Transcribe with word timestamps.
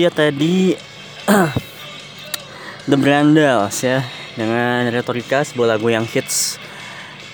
dia 0.00 0.08
tadi 0.08 0.72
The 2.88 2.96
Brandals 2.96 3.84
ya 3.84 4.00
dengan 4.32 4.88
retorika 4.88 5.44
sebuah 5.44 5.76
lagu 5.76 5.92
yang 5.92 6.08
hits 6.08 6.56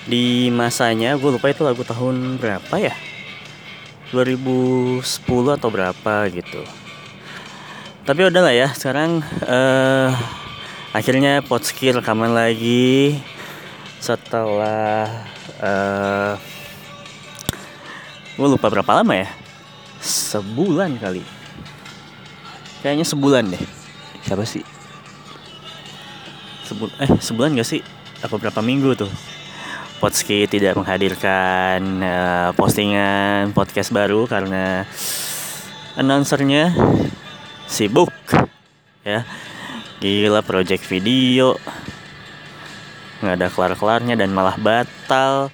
di 0.03 0.51
masanya. 0.51 1.15
Gue 1.15 1.31
lupa 1.31 1.47
itu 1.47 1.63
lagu 1.63 1.87
tahun 1.87 2.43
berapa 2.43 2.75
ya? 2.83 2.91
2010 4.11 4.99
atau 5.31 5.69
berapa 5.71 6.15
gitu. 6.35 6.59
Tapi 8.03 8.21
udah 8.27 8.43
lah 8.43 8.55
ya 8.55 8.69
sekarang 8.75 9.23
uh, 9.47 10.11
akhirnya 10.91 11.47
Potski 11.47 11.95
rekaman 11.95 12.35
lagi 12.35 13.23
setelah 14.03 15.07
uh, 15.63 16.35
gue 18.35 18.49
lupa 18.51 18.67
berapa 18.75 18.91
lama 18.91 19.15
ya? 19.15 19.31
Sebulan 20.03 20.99
kali 20.99 21.36
kayaknya 22.87 23.03
sebulan 23.03 23.51
deh. 23.51 23.65
Siapa 24.23 24.47
sih? 24.47 24.63
Sebul 26.71 26.87
eh 27.03 27.11
sebulan 27.19 27.59
gak 27.59 27.67
sih? 27.67 27.83
Apa 28.23 28.39
berapa 28.39 28.63
minggu 28.63 28.95
tuh? 28.95 29.11
Potski 29.99 30.47
tidak 30.47 30.79
menghadirkan 30.79 31.83
uh, 31.99 32.51
postingan 32.55 33.51
podcast 33.51 33.91
baru 33.91 34.31
karena 34.31 34.87
announcernya 35.99 36.71
sibuk 37.67 38.15
ya. 39.03 39.27
Gila 39.99 40.47
project 40.47 40.87
video. 40.87 41.59
Nggak 43.19 43.35
ada 43.35 43.49
kelar-kelarnya 43.51 44.15
dan 44.15 44.31
malah 44.31 44.55
batal. 44.61 45.51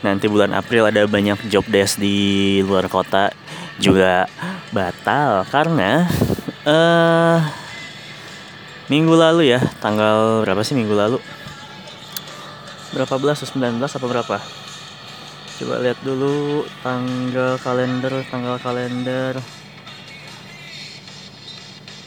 Nanti 0.00 0.30
bulan 0.30 0.56
April 0.56 0.88
ada 0.88 1.04
banyak 1.04 1.50
job 1.52 1.66
desk 1.68 2.00
di 2.00 2.62
luar 2.64 2.88
kota 2.88 3.34
juga 3.82 4.30
batal 4.70 5.42
karena 5.50 6.06
uh, 6.68 7.40
minggu 8.92 9.14
lalu 9.16 9.56
ya 9.56 9.60
tanggal 9.80 10.44
berapa 10.44 10.60
sih 10.60 10.76
minggu 10.76 10.92
lalu? 10.92 11.18
Berapa 12.92 13.16
belas 13.16 13.40
19 13.40 13.80
apa 13.80 14.06
berapa? 14.06 14.36
Coba 15.58 15.74
lihat 15.82 15.98
dulu 16.04 16.62
tanggal 16.84 17.58
kalender 17.58 18.12
tanggal 18.28 18.56
kalender. 18.60 19.40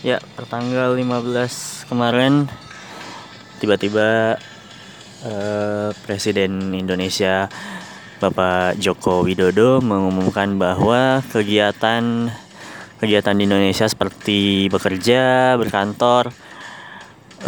Ya 0.02 0.18
pertanggal 0.34 0.98
15 0.98 1.86
kemarin 1.86 2.50
tiba-tiba 3.62 4.42
uh, 5.22 5.94
Presiden 6.02 6.74
Indonesia 6.74 7.46
Bapak 8.18 8.82
Joko 8.82 9.22
Widodo 9.22 9.78
mengumumkan 9.82 10.58
bahwa 10.58 11.22
kegiatan 11.30 12.34
kegiatan 13.02 13.34
di 13.34 13.50
Indonesia 13.50 13.90
seperti 13.90 14.70
bekerja, 14.70 15.58
berkantor, 15.58 16.30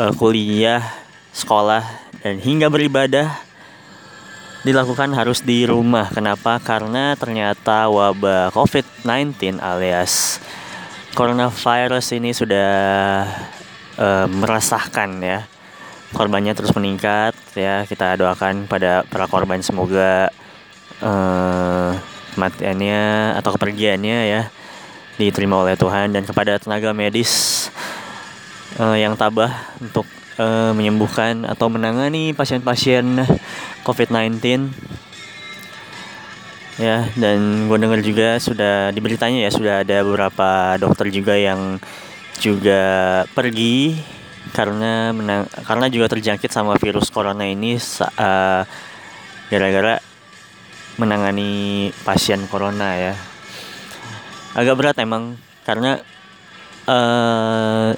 uh, 0.01 0.11
kuliah, 0.17 0.81
sekolah, 1.29 1.85
dan 2.25 2.41
hingga 2.41 2.73
beribadah 2.73 3.29
dilakukan 4.65 5.13
harus 5.13 5.45
di 5.45 5.69
rumah. 5.69 6.09
Kenapa? 6.09 6.57
Karena 6.57 7.13
ternyata 7.13 7.85
wabah 7.85 8.49
COVID-19 8.49 9.61
alias 9.61 10.41
coronavirus 11.13 12.17
ini 12.17 12.33
sudah 12.33 12.73
uh, 14.01 14.25
meresahkan 14.25 15.21
ya. 15.21 15.45
Korbannya 16.17 16.57
terus 16.57 16.73
meningkat 16.73 17.37
ya. 17.53 17.85
Kita 17.85 18.17
doakan 18.17 18.65
pada 18.65 19.05
para 19.05 19.29
korban 19.29 19.61
semoga 19.61 20.33
uh, 21.05 21.93
kematiannya 22.33 23.37
atau 23.37 23.53
kepergiannya 23.53 24.19
ya 24.25 24.62
diterima 25.17 25.61
oleh 25.61 25.77
Tuhan 25.77 26.13
dan 26.13 26.25
kepada 26.25 26.57
tenaga 26.57 26.89
medis 26.91 27.67
uh, 28.81 28.97
yang 28.97 29.13
tabah 29.13 29.53
untuk 29.77 30.05
uh, 30.41 30.73
menyembuhkan 30.73 31.45
atau 31.45 31.69
menangani 31.69 32.33
pasien-pasien 32.33 33.05
COVID-19 33.85 34.73
ya 36.81 37.05
dan 37.13 37.69
gue 37.69 37.77
dengar 37.77 38.01
juga 38.01 38.41
sudah 38.41 38.89
diberitanya 38.89 39.45
ya 39.45 39.51
sudah 39.53 39.85
ada 39.85 40.01
beberapa 40.01 40.73
dokter 40.81 41.13
juga 41.13 41.37
yang 41.37 41.77
juga 42.41 42.81
pergi 43.37 43.93
karena 44.57 45.13
menang 45.13 45.45
karena 45.69 45.85
juga 45.93 46.09
terjangkit 46.17 46.49
sama 46.49 46.73
virus 46.81 47.13
corona 47.13 47.45
ini 47.45 47.77
uh, 47.77 48.65
gara-gara 49.53 50.01
menangani 50.97 51.89
pasien 52.01 52.41
corona 52.49 52.97
ya 52.97 53.13
agak 54.53 54.75
berat 54.77 54.97
emang 55.01 55.37
karena 55.65 55.97
uh, 56.85 57.93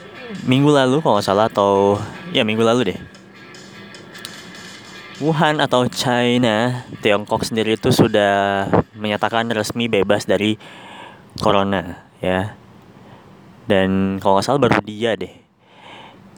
minggu 0.48 0.72
lalu 0.72 1.04
kalau 1.04 1.20
nggak 1.20 1.28
salah 1.28 1.48
atau 1.52 2.00
ya 2.32 2.48
minggu 2.48 2.64
lalu 2.64 2.96
deh. 2.96 3.00
Wuhan 5.16 5.64
atau 5.64 5.88
China 5.88 6.84
Tiongkok 7.00 7.48
sendiri 7.48 7.80
itu 7.80 7.88
sudah 7.88 8.68
menyatakan 9.00 9.48
resmi 9.48 9.88
bebas 9.88 10.28
dari 10.28 10.60
corona 11.40 12.04
ya. 12.20 12.56
Dan 13.66 14.20
kalau 14.20 14.40
nggak 14.40 14.46
salah 14.46 14.60
baru 14.60 14.84
dia 14.84 15.16
deh. 15.16 15.32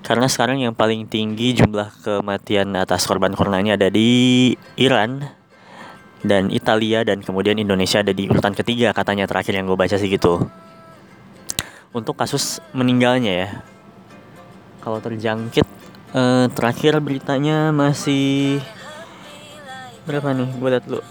Karena 0.06 0.30
sekarang 0.30 0.62
yang 0.62 0.78
paling 0.78 1.10
tinggi 1.10 1.58
jumlah 1.58 1.90
kematian 2.06 2.72
atas 2.78 3.04
korban 3.10 3.34
corona 3.34 3.60
ini 3.60 3.76
ada 3.76 3.90
di 3.90 4.54
Iran 4.80 5.37
dan 6.26 6.50
Italia 6.50 7.06
dan 7.06 7.22
kemudian 7.22 7.62
Indonesia 7.62 8.02
ada 8.02 8.14
di 8.14 8.26
urutan 8.26 8.56
ketiga 8.58 8.90
katanya 8.96 9.30
terakhir 9.30 9.54
yang 9.54 9.70
gue 9.70 9.78
baca 9.78 9.96
sih 9.98 10.10
gitu. 10.10 10.50
Untuk 11.94 12.18
kasus 12.18 12.62
meninggalnya 12.74 13.34
ya. 13.34 13.50
Kalau 14.82 15.04
terjangkit 15.04 15.66
uh, 16.16 16.48
terakhir 16.54 16.98
beritanya 17.04 17.70
masih 17.76 18.62
berapa 20.08 20.32
nih? 20.34 20.50
Gue 20.58 20.70
lihat 20.72 20.86
dulu. 20.88 21.04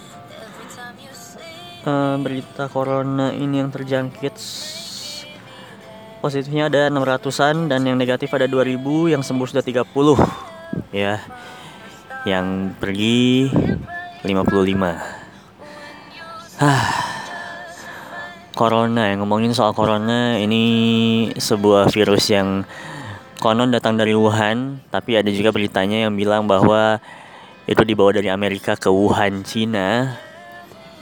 Uh, 1.87 2.19
berita 2.19 2.67
corona 2.67 3.31
ini 3.31 3.63
yang 3.63 3.71
terjangkit 3.71 4.35
positifnya 6.19 6.67
ada 6.67 6.91
600an 6.91 7.71
dan 7.71 7.87
yang 7.87 7.95
negatif 7.95 8.27
ada 8.35 8.51
2000 8.51 9.15
yang 9.15 9.23
sembuh 9.23 9.47
sudah 9.47 9.63
30 9.63 9.87
ya. 10.91 11.23
Yang 12.27 12.47
pergi 12.83 13.23
55 14.27 16.61
ah 16.61 17.17
corona 18.57 19.13
yang 19.13 19.21
ngomongin 19.21 19.53
soal 19.53 19.77
corona 19.77 20.41
ini 20.41 20.65
sebuah 21.37 21.93
virus 21.93 22.33
yang 22.33 22.65
konon 23.37 23.69
datang 23.69 24.01
dari 24.01 24.17
Wuhan, 24.17 24.81
tapi 24.89 25.21
ada 25.21 25.29
juga 25.29 25.53
beritanya 25.53 26.09
yang 26.09 26.17
bilang 26.17 26.49
bahwa 26.49 26.97
itu 27.69 27.85
dibawa 27.85 28.17
dari 28.17 28.33
Amerika 28.33 28.73
ke 28.75 28.89
Wuhan, 28.89 29.45
Cina. 29.45 30.17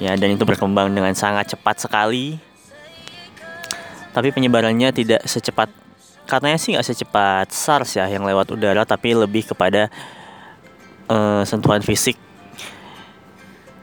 Ya, 0.03 0.19
dan 0.19 0.35
itu 0.35 0.43
berkembang 0.43 0.91
dengan 0.91 1.15
sangat 1.15 1.55
cepat 1.55 1.87
sekali. 1.87 2.43
Tapi 4.11 4.35
penyebarannya 4.35 4.91
tidak 4.91 5.23
secepat 5.23 5.71
katanya 6.25 6.59
sih 6.59 6.75
nggak 6.75 6.89
secepat 6.89 7.53
SARS 7.55 8.01
ya 8.01 8.11
yang 8.11 8.27
lewat 8.27 8.51
udara, 8.51 8.83
tapi 8.83 9.15
lebih 9.15 9.55
kepada 9.55 9.87
uh, 11.07 11.47
sentuhan 11.47 11.85
fisik 11.85 12.19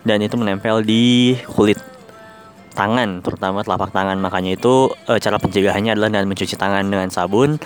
dan 0.01 0.18
itu 0.21 0.36
menempel 0.38 0.81
di 0.81 1.38
kulit 1.45 1.77
tangan 2.74 3.21
terutama 3.21 3.62
telapak 3.62 3.92
tangan. 3.94 4.18
Makanya 4.18 4.57
itu 4.57 4.89
e, 5.07 5.19
cara 5.21 5.38
pencegahannya 5.38 5.94
adalah 5.94 6.09
dengan 6.09 6.27
mencuci 6.31 6.56
tangan 6.57 6.88
dengan 6.88 7.09
sabun 7.12 7.59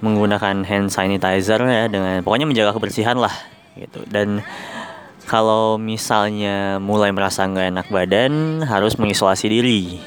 menggunakan 0.00 0.64
hand 0.64 0.88
sanitizer 0.88 1.60
ya 1.60 1.84
dengan 1.92 2.24
pokoknya 2.24 2.48
menjaga 2.48 2.72
kebersihan 2.76 3.20
lah 3.20 3.32
gitu. 3.76 4.04
Dan 4.08 4.44
kalau 5.28 5.76
misalnya 5.76 6.80
mulai 6.82 7.12
merasa 7.12 7.46
nggak 7.46 7.68
enak 7.70 7.86
badan 7.92 8.64
harus 8.64 8.96
mengisolasi 8.96 9.46
diri. 9.50 10.00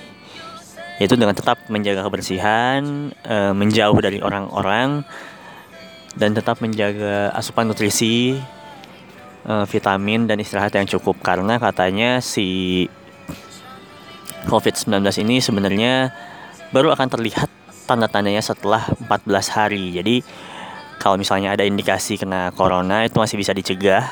Yaitu 1.02 1.18
dengan 1.18 1.34
tetap 1.34 1.58
menjaga 1.68 2.06
kebersihan 2.06 3.12
e, 3.26 3.36
menjauh 3.52 3.98
dari 3.98 4.22
orang-orang 4.22 5.02
dan 6.14 6.38
tetap 6.38 6.62
menjaga 6.62 7.34
asupan 7.34 7.66
nutrisi 7.66 8.38
e, 9.44 9.54
vitamin 9.68 10.26
dan 10.26 10.40
istirahat 10.40 10.74
yang 10.76 10.88
cukup 10.88 11.20
karena 11.20 11.60
katanya 11.60 12.20
si 12.24 12.88
COVID-19 14.48 15.00
ini 15.24 15.40
sebenarnya 15.40 16.12
baru 16.76 16.92
akan 16.92 17.08
terlihat 17.08 17.48
tanda-tandanya 17.88 18.44
setelah 18.44 18.84
14 19.08 19.56
hari. 19.56 19.96
Jadi 19.96 20.24
kalau 21.00 21.20
misalnya 21.20 21.56
ada 21.56 21.64
indikasi 21.68 22.16
kena 22.16 22.52
corona 22.56 23.04
itu 23.04 23.20
masih 23.20 23.36
bisa 23.40 23.52
dicegah. 23.52 24.04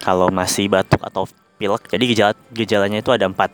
Kalau 0.00 0.32
masih 0.32 0.72
batuk 0.72 1.02
atau 1.04 1.28
pilek, 1.60 1.92
jadi 1.92 2.04
gejala 2.08 2.32
gejalanya 2.56 3.04
itu 3.04 3.12
ada 3.12 3.28
empat 3.28 3.52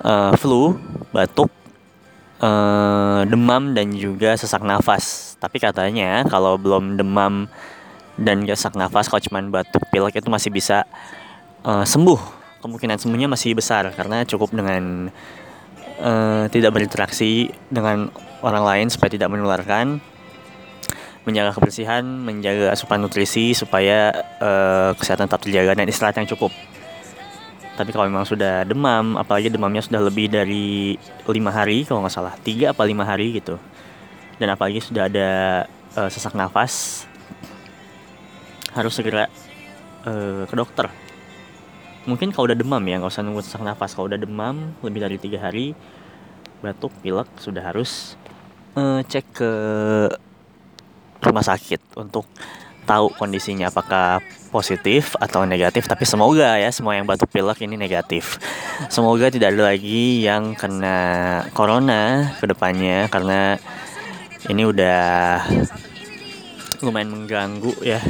uh, 0.00 0.32
flu, 0.40 0.80
batuk, 1.12 1.52
uh, 2.40 3.28
demam 3.28 3.76
dan 3.76 3.92
juga 3.92 4.32
sesak 4.40 4.64
nafas. 4.64 5.36
Tapi 5.36 5.60
katanya 5.60 6.24
kalau 6.24 6.56
belum 6.56 6.96
demam 6.96 7.44
dan 8.20 8.44
sesak 8.44 8.76
nafas, 8.76 9.08
kalau 9.08 9.24
cuma 9.24 9.40
batuk 9.40 9.80
pilek 9.88 10.20
itu 10.20 10.28
masih 10.28 10.52
bisa 10.52 10.84
uh, 11.64 11.82
sembuh. 11.88 12.38
Kemungkinan 12.60 13.00
sembuhnya 13.00 13.32
masih 13.32 13.56
besar 13.56 13.88
karena 13.96 14.20
cukup 14.28 14.52
dengan 14.52 15.08
uh, 16.04 16.44
tidak 16.52 16.76
berinteraksi 16.76 17.48
dengan 17.72 18.12
orang 18.44 18.64
lain 18.68 18.86
supaya 18.92 19.08
tidak 19.08 19.32
menularkan 19.32 20.04
menjaga 21.24 21.56
kebersihan, 21.56 22.04
menjaga 22.04 22.72
asupan 22.72 23.00
nutrisi 23.00 23.56
supaya 23.56 24.12
uh, 24.40 24.92
kesehatan 24.96 25.28
tetap 25.28 25.40
terjaga 25.40 25.72
dan 25.76 25.88
istirahat 25.88 26.16
yang 26.20 26.28
cukup. 26.28 26.52
Tapi 27.76 27.96
kalau 27.96 28.12
memang 28.12 28.28
sudah 28.28 28.68
demam, 28.68 29.16
apalagi 29.16 29.48
demamnya 29.48 29.80
sudah 29.80 30.04
lebih 30.04 30.28
dari 30.28 31.00
lima 31.24 31.48
hari 31.48 31.88
kalau 31.88 32.04
nggak 32.04 32.12
salah, 32.12 32.36
tiga 32.44 32.76
apa 32.76 32.84
lima 32.84 33.08
hari 33.08 33.40
gitu, 33.40 33.56
dan 34.36 34.52
apalagi 34.52 34.84
sudah 34.84 35.08
ada 35.08 35.28
uh, 35.96 36.08
sesak 36.12 36.36
nafas, 36.36 37.04
harus 38.74 38.92
segera 38.94 39.26
uh, 40.06 40.44
ke 40.46 40.54
dokter. 40.54 40.86
Mungkin 42.08 42.32
kalau 42.32 42.48
udah 42.48 42.58
demam 42.58 42.80
ya, 42.88 42.96
nggak 42.96 43.12
usah 43.12 43.22
nunggu 43.22 43.44
sesak 43.44 43.60
nafas. 43.60 43.92
Kalau 43.92 44.08
udah 44.08 44.20
demam 44.20 44.72
lebih 44.80 45.04
dari 45.04 45.16
tiga 45.20 45.38
hari, 45.42 45.76
batuk, 46.64 46.90
pilek, 47.04 47.28
sudah 47.36 47.60
harus 47.60 48.16
uh, 48.74 49.04
cek 49.04 49.26
ke 49.36 49.52
rumah 51.20 51.44
sakit 51.44 52.00
untuk 52.00 52.24
tahu 52.88 53.12
kondisinya 53.14 53.70
apakah 53.70 54.18
positif 54.50 55.14
atau 55.20 55.46
negatif 55.46 55.86
tapi 55.86 56.02
semoga 56.02 56.58
ya 56.58 56.74
semua 56.74 56.98
yang 56.98 57.06
batuk 57.06 57.30
pilek 57.30 57.62
ini 57.62 57.78
negatif 57.78 58.40
semoga 58.90 59.30
tidak 59.30 59.54
ada 59.54 59.70
lagi 59.70 60.26
yang 60.26 60.58
kena 60.58 60.98
corona 61.54 62.34
ke 62.42 62.50
depannya 62.50 63.06
karena 63.12 63.60
ini 64.50 64.66
udah 64.66 65.38
lumayan 66.82 67.14
mengganggu 67.14 67.78
ya 67.84 68.02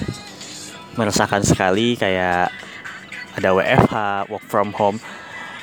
meresahkan 0.99 1.43
sekali 1.43 1.95
kayak 1.95 2.51
ada 3.39 3.49
WFH 3.55 3.95
work 4.31 4.45
from 4.47 4.75
home 4.75 4.99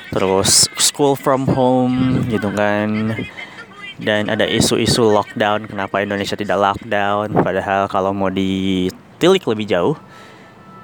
terus 0.08 0.72
school 0.80 1.12
from 1.16 1.44
home 1.48 2.24
gitu 2.32 2.48
kan. 2.52 3.12
Dan 3.98 4.30
ada 4.30 4.46
isu-isu 4.46 5.10
lockdown 5.10 5.66
kenapa 5.66 5.98
Indonesia 5.98 6.38
tidak 6.38 6.54
lockdown 6.54 7.34
padahal 7.34 7.90
kalau 7.90 8.14
mau 8.14 8.30
ditilik 8.30 9.42
lebih 9.42 9.66
jauh 9.66 9.98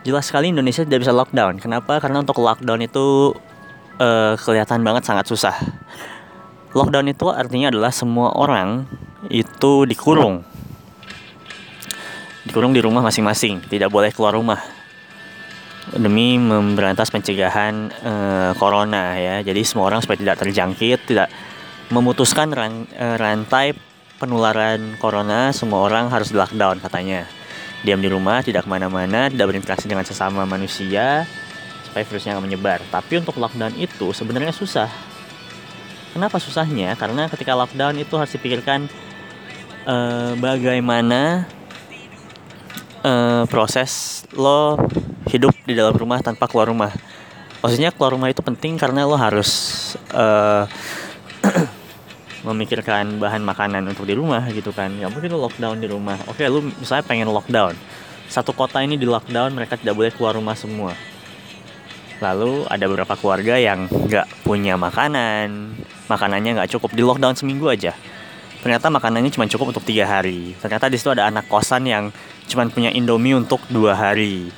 jelas 0.05 0.29
sekali 0.29 0.53
Indonesia 0.53 0.85
tidak 0.85 1.07
bisa 1.07 1.15
lockdown. 1.17 1.59
Kenapa? 1.59 1.97
Karena 1.99 2.21
untuk 2.21 2.37
lockdown 2.43 2.85
itu 2.85 3.33
uh, 3.99 4.35
kelihatan 4.37 4.85
banget 4.85 5.09
sangat 5.09 5.25
susah. 5.25 5.57
Lockdown 6.77 7.09
itu 7.09 7.31
artinya 7.33 7.73
adalah 7.73 7.95
semua 7.95 8.35
orang 8.37 8.85
itu 9.33 9.89
dikurung 9.89 10.45
dikurung 12.45 12.77
di 12.77 12.81
rumah 12.85 13.01
masing-masing 13.01 13.65
tidak 13.67 13.89
boleh 13.89 14.13
keluar 14.13 14.37
rumah. 14.37 14.61
Demi 15.93 16.41
memberantas 16.41 17.13
pencegahan 17.13 17.93
uh, 17.93 18.53
corona 18.57 19.21
ya. 19.21 19.45
Jadi 19.45 19.61
semua 19.69 19.89
orang 19.93 20.01
supaya 20.01 20.17
tidak 20.17 20.41
terjangkit 20.41 21.01
tidak 21.05 21.29
memutuskan 21.93 22.49
ran, 22.53 22.89
uh, 22.97 23.17
rantai 23.21 23.77
penularan 24.17 24.97
corona 24.97 25.53
semua 25.53 25.85
orang 25.85 26.09
harus 26.09 26.33
di 26.33 26.37
lockdown 26.41 26.81
katanya. 26.81 27.29
Diam 27.85 28.01
di 28.01 28.09
rumah 28.09 28.41
tidak 28.41 28.65
ke 28.65 28.69
mana-mana 28.73 29.29
tidak 29.29 29.45
berinteraksi 29.53 29.85
dengan 29.85 30.09
sesama 30.09 30.49
manusia 30.49 31.29
supaya 31.85 32.05
virusnya 32.09 32.33
nggak 32.37 32.45
menyebar. 32.49 32.81
Tapi 32.89 33.21
untuk 33.21 33.37
lockdown 33.37 33.77
itu 33.77 34.09
sebenarnya 34.17 34.57
susah. 34.57 34.89
Kenapa 36.17 36.41
susahnya? 36.41 36.97
Karena 36.97 37.29
ketika 37.29 37.53
lockdown 37.53 38.01
itu 38.01 38.15
harus 38.17 38.33
dipikirkan 38.33 38.89
uh, 39.85 40.33
bagaimana 40.41 41.45
uh, 43.05 43.45
proses 43.47 44.25
lo 44.33 44.81
hidup 45.29 45.53
di 45.69 45.77
dalam 45.77 45.95
rumah 45.95 46.25
tanpa 46.25 46.49
keluar 46.49 46.73
rumah. 46.73 46.91
Maksudnya 47.61 47.93
keluar 47.93 48.17
rumah 48.17 48.29
itu 48.29 48.41
penting 48.41 48.77
karena 48.77 49.09
lo 49.09 49.17
harus 49.17 49.51
uh, 50.13 50.69
memikirkan 52.49 53.17
bahan 53.17 53.41
makanan 53.41 53.85
untuk 53.89 54.09
di 54.09 54.17
rumah 54.17 54.45
gitu 54.53 54.73
kan. 54.73 54.93
Ya 54.97 55.09
mungkin 55.09 55.33
lu 55.33 55.41
lockdown 55.41 55.81
di 55.81 55.89
rumah. 55.89 56.17
Oke 56.29 56.45
lu 56.49 56.65
misalnya 56.81 57.05
pengen 57.05 57.29
lockdown. 57.33 57.77
Satu 58.29 58.57
kota 58.57 58.81
ini 58.81 58.97
di 58.97 59.05
lockdown 59.05 59.53
mereka 59.53 59.77
tidak 59.77 59.97
boleh 59.97 60.11
keluar 60.13 60.37
rumah 60.37 60.57
semua. 60.57 60.93
Lalu 62.21 62.65
ada 62.69 62.85
beberapa 62.89 63.15
keluarga 63.21 63.57
yang 63.61 63.89
nggak 63.89 64.45
punya 64.45 64.77
makanan. 64.77 65.77
Makanannya 66.05 66.61
nggak 66.61 66.71
cukup. 66.77 66.93
Di 66.93 67.01
lockdown 67.01 67.37
seminggu 67.37 67.69
aja 67.69 67.97
ternyata 68.65 68.89
makanannya 68.89 69.29
cuma 69.29 69.45
cukup 69.45 69.77
untuk 69.77 69.85
tiga 69.85 70.09
hari. 70.09 70.57
Ternyata 70.57 70.89
di 70.89 70.97
situ 70.97 71.13
ada 71.13 71.29
anak 71.29 71.45
kosan 71.53 71.85
yang 71.85 72.09
cuma 72.49 72.65
punya 72.73 72.89
indomie 72.89 73.37
untuk 73.37 73.61
dua 73.69 73.93
hari. 73.93 74.49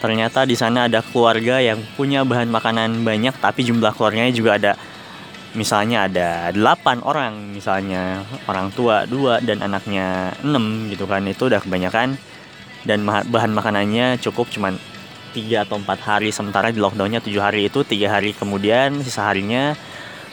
Ternyata 0.00 0.48
di 0.48 0.56
sana 0.56 0.88
ada 0.88 1.04
keluarga 1.04 1.60
yang 1.60 1.84
punya 2.00 2.24
bahan 2.24 2.48
makanan 2.48 3.04
banyak 3.04 3.36
tapi 3.36 3.68
jumlah 3.68 3.92
keluarganya 3.92 4.32
juga 4.32 4.56
ada. 4.56 4.72
Misalnya 5.52 6.08
ada 6.08 6.48
delapan 6.48 7.04
orang 7.04 7.52
misalnya. 7.52 8.24
Orang 8.48 8.72
tua 8.72 9.04
dua 9.04 9.44
dan 9.44 9.60
anaknya 9.60 10.32
enam 10.40 10.88
gitu 10.88 11.04
kan. 11.04 11.28
Itu 11.28 11.52
udah 11.52 11.60
kebanyakan. 11.60 12.16
Dan 12.88 13.04
bahan 13.04 13.52
makanannya 13.52 14.16
cukup 14.24 14.48
cuman 14.48 14.80
tiga 15.36 15.68
atau 15.68 15.76
empat 15.76 16.00
hari. 16.00 16.32
Sementara 16.32 16.72
di 16.72 16.80
lockdownnya 16.80 17.20
tujuh 17.20 17.42
hari. 17.44 17.68
Itu 17.68 17.84
tiga 17.84 18.16
hari 18.16 18.32
kemudian 18.32 19.04
sisa 19.04 19.28
harinya 19.28 19.76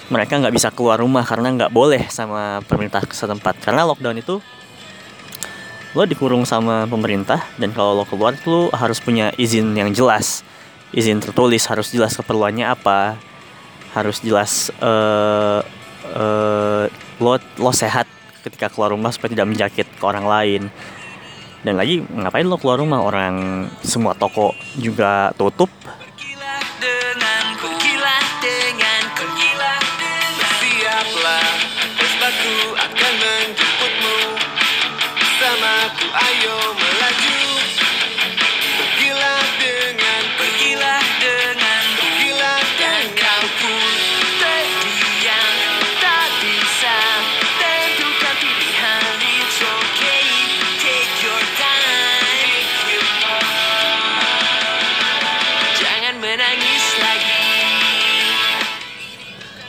mereka 0.09 0.37
nggak 0.37 0.53
bisa 0.53 0.69
keluar 0.69 1.01
rumah 1.01 1.25
karena 1.25 1.49
nggak 1.53 1.73
boleh 1.73 2.05
sama 2.13 2.61
pemerintah 2.65 3.01
setempat. 3.05 3.57
Karena 3.61 3.87
lockdown 3.89 4.17
itu 4.21 4.37
lo 5.95 6.03
dikurung 6.03 6.43
sama 6.43 6.83
pemerintah 6.85 7.39
dan 7.55 7.71
kalau 7.71 7.95
lo 7.95 8.05
keluar 8.05 8.35
lo 8.43 8.67
harus 8.75 8.99
punya 8.99 9.31
izin 9.39 9.73
yang 9.73 9.95
jelas. 9.95 10.43
Izin 10.93 11.23
tertulis 11.23 11.65
harus 11.67 11.89
jelas 11.91 12.13
keperluannya 12.15 12.67
apa 12.67 13.17
harus 13.95 14.19
jelas 14.19 14.75
uh, 14.83 15.63
uh, 16.11 16.83
lo 17.23 17.39
lo 17.39 17.71
sehat 17.71 18.05
ketika 18.43 18.67
keluar 18.67 18.91
rumah 18.91 19.09
supaya 19.15 19.33
tidak 19.33 19.47
menjakit 19.47 19.87
ke 19.87 20.03
orang 20.03 20.27
lain. 20.27 20.61
Dan 21.65 21.81
lagi 21.81 22.05
ngapain 22.05 22.45
lo 22.45 22.61
keluar 22.61 22.77
rumah? 22.77 23.01
Orang 23.01 23.65
semua 23.81 24.13
toko 24.13 24.53
juga 24.77 25.33
tutup 25.33 25.71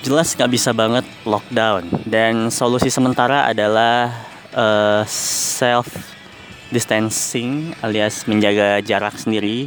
jelas 0.06 0.38
nggak 0.38 0.52
bisa 0.54 0.70
banget 0.70 1.02
lockdown. 1.26 1.90
Dan 2.06 2.54
solusi 2.54 2.86
sementara 2.86 3.50
adalah 3.50 4.14
uh, 4.54 5.02
self 5.10 5.90
distancing 6.70 7.75
alias 7.82 8.22
menjaga 8.30 8.78
jarak 8.86 9.18
sendiri. 9.18 9.66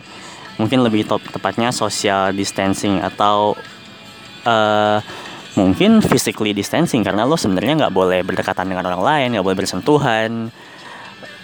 Mungkin 0.55 0.83
lebih 0.83 1.07
top, 1.07 1.23
tepatnya 1.27 1.71
social 1.75 2.31
distancing 2.31 3.03
atau 3.03 3.55
uh, 4.47 4.99
mungkin 5.59 5.99
physically 5.99 6.55
distancing 6.55 7.03
karena 7.03 7.27
lo 7.27 7.35
sebenarnya 7.35 7.87
nggak 7.87 7.95
boleh 7.95 8.23
berdekatan 8.23 8.71
dengan 8.71 8.87
orang 8.87 9.03
lain 9.03 9.27
nggak 9.35 9.45
boleh 9.45 9.59
bersentuhan. 9.59 10.31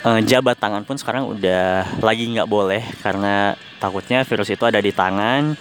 Uh, 0.05 0.21
jabat 0.21 0.55
tangan 0.61 0.85
pun 0.85 1.01
sekarang 1.01 1.25
udah 1.25 1.97
lagi 2.05 2.29
nggak 2.29 2.45
boleh 2.45 2.85
karena 3.01 3.57
takutnya 3.81 4.21
virus 4.21 4.53
itu 4.53 4.61
ada 4.61 4.77
di 4.77 4.93
tangan 4.93 5.57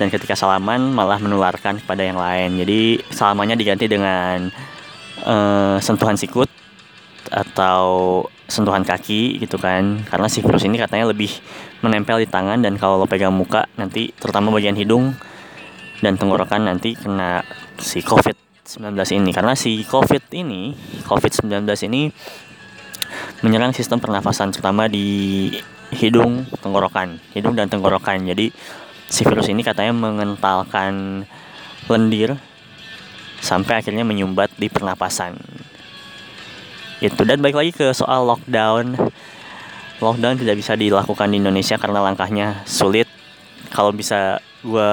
dan 0.00 0.08
ketika 0.08 0.32
salaman 0.32 0.92
malah 0.92 1.20
menularkan 1.20 1.80
kepada 1.80 2.02
yang 2.04 2.16
lain. 2.16 2.60
Jadi 2.64 3.00
salamannya 3.12 3.56
diganti 3.56 3.86
dengan 3.88 4.48
uh, 5.24 5.76
sentuhan 5.78 6.16
sikut 6.16 6.48
atau 7.32 8.20
sentuhan 8.48 8.84
kaki 8.84 9.40
gitu 9.40 9.56
kan. 9.56 10.04
Karena 10.04 10.28
si 10.28 10.44
virus 10.44 10.64
ini 10.68 10.76
katanya 10.76 11.12
lebih 11.12 11.32
menempel 11.80 12.20
di 12.20 12.28
tangan 12.28 12.60
dan 12.60 12.76
kalau 12.76 13.00
lo 13.00 13.06
pegang 13.08 13.32
muka 13.32 13.64
nanti 13.80 14.12
terutama 14.16 14.52
bagian 14.52 14.76
hidung 14.76 15.16
dan 16.02 16.18
tenggorokan 16.18 16.66
nanti 16.66 16.92
kena 16.98 17.46
si 17.78 18.04
COVID-19 18.04 18.92
ini. 19.16 19.30
Karena 19.32 19.54
si 19.54 19.86
COVID 19.86 20.34
ini, 20.34 20.74
COVID-19 21.06 21.64
ini 21.88 22.10
menyerang 23.40 23.72
sistem 23.72 24.02
pernafasan 24.02 24.50
terutama 24.50 24.90
di 24.90 25.48
hidung, 25.92 26.48
tenggorokan, 26.60 27.20
hidung 27.36 27.54
dan 27.54 27.68
tenggorokan. 27.68 28.24
Jadi 28.24 28.50
si 29.12 29.28
virus 29.28 29.52
ini 29.52 29.60
katanya 29.60 29.92
mengentalkan 29.92 31.28
lendir 31.84 32.40
sampai 33.44 33.84
akhirnya 33.84 34.08
menyumbat 34.08 34.48
di 34.56 34.72
pernapasan. 34.72 35.36
Itu 37.04 37.20
dan 37.28 37.44
baik 37.44 37.52
lagi 37.52 37.72
ke 37.76 37.92
soal 37.92 38.24
lockdown. 38.24 38.96
Lockdown 40.00 40.40
tidak 40.40 40.56
bisa 40.56 40.72
dilakukan 40.72 41.28
di 41.28 41.44
Indonesia 41.44 41.76
karena 41.76 42.00
langkahnya 42.00 42.64
sulit. 42.64 43.04
Kalau 43.68 43.92
bisa 43.92 44.40
gue 44.64 44.92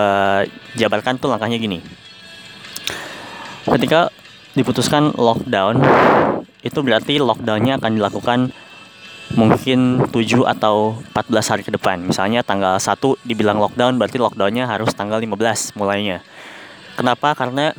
jabarkan 0.75 1.15
tuh 1.15 1.31
langkahnya 1.31 1.55
gini. 1.55 1.79
ketika 3.69 4.09
diputuskan 4.57 5.13
lockdown 5.13 5.77
itu 6.65 6.79
berarti 6.81 7.21
lockdownnya 7.21 7.77
akan 7.77 7.91
dilakukan 8.01 8.39
mungkin 9.37 10.09
7 10.09 10.45
atau 10.47 10.97
14 11.13 11.51
hari 11.51 11.61
ke 11.61 11.71
depan. 11.73 12.01
Misalnya 12.01 12.41
tanggal 12.41 12.81
1 12.81 12.97
dibilang 13.21 13.61
lockdown 13.61 14.01
berarti 14.01 14.17
lockdownnya 14.17 14.65
harus 14.65 14.89
tanggal 14.95 15.21
15 15.21 15.77
mulainya. 15.77 16.25
Kenapa? 16.97 17.37
Karena 17.37 17.71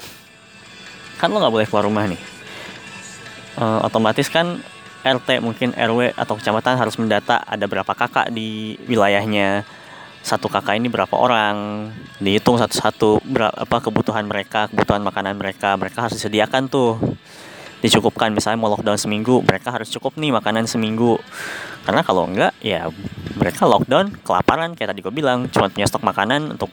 kan 1.19 1.29
lo 1.29 1.43
nggak 1.43 1.55
boleh 1.55 1.67
keluar 1.67 1.85
rumah 1.85 2.07
nih. 2.07 2.21
Uh, 3.59 3.83
otomatis 3.83 4.31
kan 4.31 4.63
RT 5.01 5.41
mungkin 5.41 5.73
RW 5.75 6.13
atau 6.15 6.37
kecamatan 6.37 6.77
harus 6.77 6.97
mendata 7.01 7.43
ada 7.43 7.65
berapa 7.67 7.93
kakak 7.93 8.31
di 8.31 8.79
wilayahnya. 8.87 9.67
Satu 10.21 10.53
kakak 10.53 10.77
ini 10.77 10.93
berapa 10.93 11.17
orang 11.17 11.89
dihitung 12.21 12.61
satu-satu 12.61 13.25
berapa 13.25 13.77
kebutuhan 13.81 14.29
mereka 14.29 14.69
kebutuhan 14.69 15.01
makanan 15.01 15.33
mereka 15.41 15.73
mereka 15.81 16.05
harus 16.05 16.21
disediakan 16.21 16.69
tuh 16.69 17.01
dicukupkan. 17.81 18.33
Misalnya 18.33 18.61
mau 18.61 18.73
lockdown 18.73 18.97
seminggu 18.97 19.41
mereka 19.45 19.73
harus 19.73 19.89
cukup 19.93 20.17
nih 20.17 20.33
makanan 20.33 20.69
seminggu. 20.69 21.21
Karena 21.85 22.05
kalau 22.05 22.29
enggak 22.29 22.53
ya 22.61 22.89
mereka 23.37 23.65
lockdown 23.65 24.21
kelaparan 24.25 24.77
kayak 24.77 24.97
tadi 24.97 25.01
gue 25.01 25.13
bilang. 25.13 25.49
Cuma 25.49 25.69
punya 25.73 25.89
stok 25.89 26.05
makanan 26.05 26.61
untuk 26.61 26.71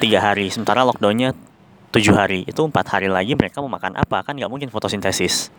tiga 0.00 0.22
hari 0.22 0.48
sementara 0.48 0.86
lockdownnya 0.86 1.34
tujuh 1.90 2.14
hari. 2.14 2.46
Itu 2.46 2.66
empat 2.66 2.86
hari 2.98 3.10
lagi 3.10 3.34
mereka 3.34 3.60
mau 3.60 3.70
makan 3.70 3.98
apa? 3.98 4.22
Kan 4.22 4.38
nggak 4.38 4.50
mungkin 4.50 4.70
fotosintesis. 4.70 5.50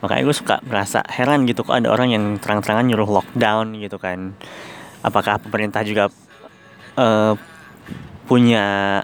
Makanya 0.00 0.22
gue 0.24 0.36
suka 0.36 0.56
merasa 0.64 1.04
heran 1.12 1.44
gitu 1.44 1.60
kok 1.60 1.76
ada 1.76 1.92
orang 1.92 2.08
yang 2.12 2.24
terang-terangan 2.40 2.88
nyuruh 2.88 3.20
lockdown 3.20 3.76
gitu 3.76 4.00
kan. 4.00 4.32
Apakah 5.04 5.40
pemerintah 5.40 5.84
juga 5.84 6.08
uh, 6.96 7.36
punya 8.24 9.00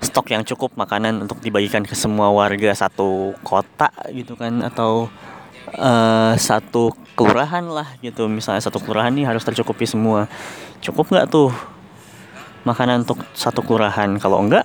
stok 0.00 0.32
yang 0.32 0.42
cukup 0.48 0.72
makanan 0.80 1.28
untuk 1.28 1.38
dibagikan 1.44 1.84
ke 1.84 1.92
semua 1.92 2.32
warga 2.32 2.72
satu 2.72 3.36
kota 3.44 3.92
gitu 4.10 4.32
kan 4.32 4.64
atau 4.64 5.12
uh, 5.76 6.34
satu 6.40 6.96
kelurahan 7.14 7.62
lah 7.68 7.88
gitu. 8.00 8.24
Misalnya 8.26 8.64
satu 8.64 8.80
kelurahan 8.80 9.12
ini 9.12 9.28
harus 9.28 9.44
tercukupi 9.44 9.84
semua. 9.84 10.26
Cukup 10.80 11.12
nggak 11.12 11.28
tuh 11.28 11.52
makanan 12.64 13.04
untuk 13.04 13.20
satu 13.36 13.60
kelurahan? 13.60 14.08
Kalau 14.16 14.40
enggak 14.40 14.64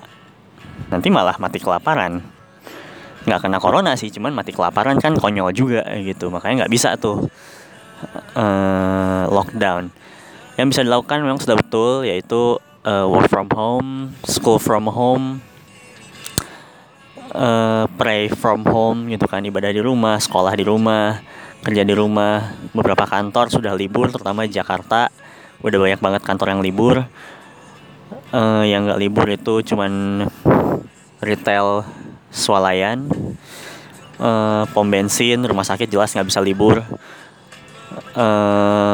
nanti 0.87 1.11
malah 1.11 1.35
mati 1.35 1.59
kelaparan. 1.59 2.23
Nggak 3.27 3.39
kena 3.43 3.59
corona 3.59 3.91
sih 3.99 4.13
cuman 4.13 4.31
mati 4.31 4.55
kelaparan 4.55 4.95
kan 5.03 5.19
konyol 5.19 5.51
juga 5.51 5.83
gitu. 5.99 6.31
Makanya 6.31 6.65
nggak 6.65 6.73
bisa 6.73 6.95
tuh 6.95 7.27
uh, 8.39 9.23
lockdown. 9.27 9.91
Yang 10.55 10.67
bisa 10.71 10.81
dilakukan 10.87 11.19
memang 11.19 11.43
sudah 11.43 11.59
betul 11.59 12.07
yaitu 12.07 12.55
uh, 12.85 13.09
work 13.09 13.27
from 13.27 13.49
home 13.51 14.13
school 14.23 14.61
from 14.61 14.85
home 14.87 15.41
uh, 17.33 17.89
pray 17.99 18.29
from 18.31 18.63
home 18.63 19.09
gitu 19.09 19.25
kan 19.25 19.43
ibadah 19.43 19.73
di 19.73 19.81
rumah 19.81 20.21
sekolah 20.21 20.53
di 20.53 20.63
rumah 20.63 21.19
kerja 21.65 21.81
di 21.81 21.97
rumah. 21.97 22.53
Beberapa 22.77 23.09
kantor 23.09 23.49
sudah 23.49 23.73
libur 23.73 24.13
terutama 24.13 24.45
Jakarta. 24.45 25.09
Udah 25.65 25.81
banyak 25.81 25.97
banget 25.97 26.21
kantor 26.21 26.53
yang 26.53 26.61
libur. 26.61 26.95
Uh, 28.29 28.61
yang 28.61 28.85
nggak 28.85 29.01
libur 29.01 29.25
itu 29.25 29.65
cuman 29.73 30.21
retail 31.25 31.81
swalayan 32.29 33.09
uh, 34.21 34.67
pom 34.69 34.85
bensin 34.85 35.41
rumah 35.41 35.65
sakit 35.65 35.89
jelas 35.89 36.13
nggak 36.13 36.29
bisa 36.29 36.37
libur. 36.37 36.85
Uh, 38.13 38.84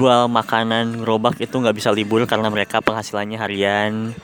penjual 0.00 0.32
makanan 0.32 0.96
gerobak 0.96 1.36
itu 1.44 1.52
nggak 1.52 1.76
bisa 1.76 1.92
libur 1.92 2.24
karena 2.24 2.48
mereka 2.48 2.80
penghasilannya 2.80 3.36
harian. 3.36 4.16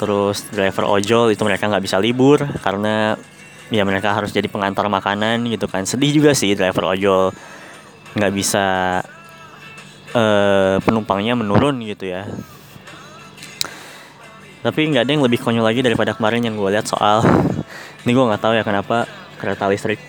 Terus 0.00 0.48
driver 0.48 0.88
ojol 0.88 1.36
itu 1.36 1.44
mereka 1.44 1.68
nggak 1.68 1.84
bisa 1.84 2.00
libur 2.00 2.40
karena 2.64 3.12
ya 3.68 3.84
mereka 3.84 4.16
harus 4.16 4.32
jadi 4.32 4.48
pengantar 4.48 4.88
makanan 4.88 5.44
gitu 5.52 5.68
kan. 5.68 5.84
Sedih 5.84 6.16
juga 6.16 6.32
sih 6.32 6.56
driver 6.56 6.96
ojol 6.96 7.28
nggak 8.16 8.32
bisa 8.32 8.64
uh, 10.16 10.80
penumpangnya 10.80 11.36
menurun 11.36 11.76
gitu 11.84 12.16
ya. 12.16 12.24
Tapi 14.64 14.80
nggak 14.96 15.04
ada 15.04 15.12
yang 15.12 15.20
lebih 15.28 15.44
konyol 15.44 15.60
lagi 15.60 15.84
daripada 15.84 16.16
kemarin 16.16 16.40
yang 16.40 16.56
gue 16.56 16.72
lihat 16.72 16.88
soal 16.88 17.20
ini 18.08 18.16
gue 18.16 18.24
nggak 18.32 18.40
tahu 18.40 18.56
ya 18.56 18.64
kenapa 18.64 19.04
kereta 19.36 19.68
listrik 19.68 20.00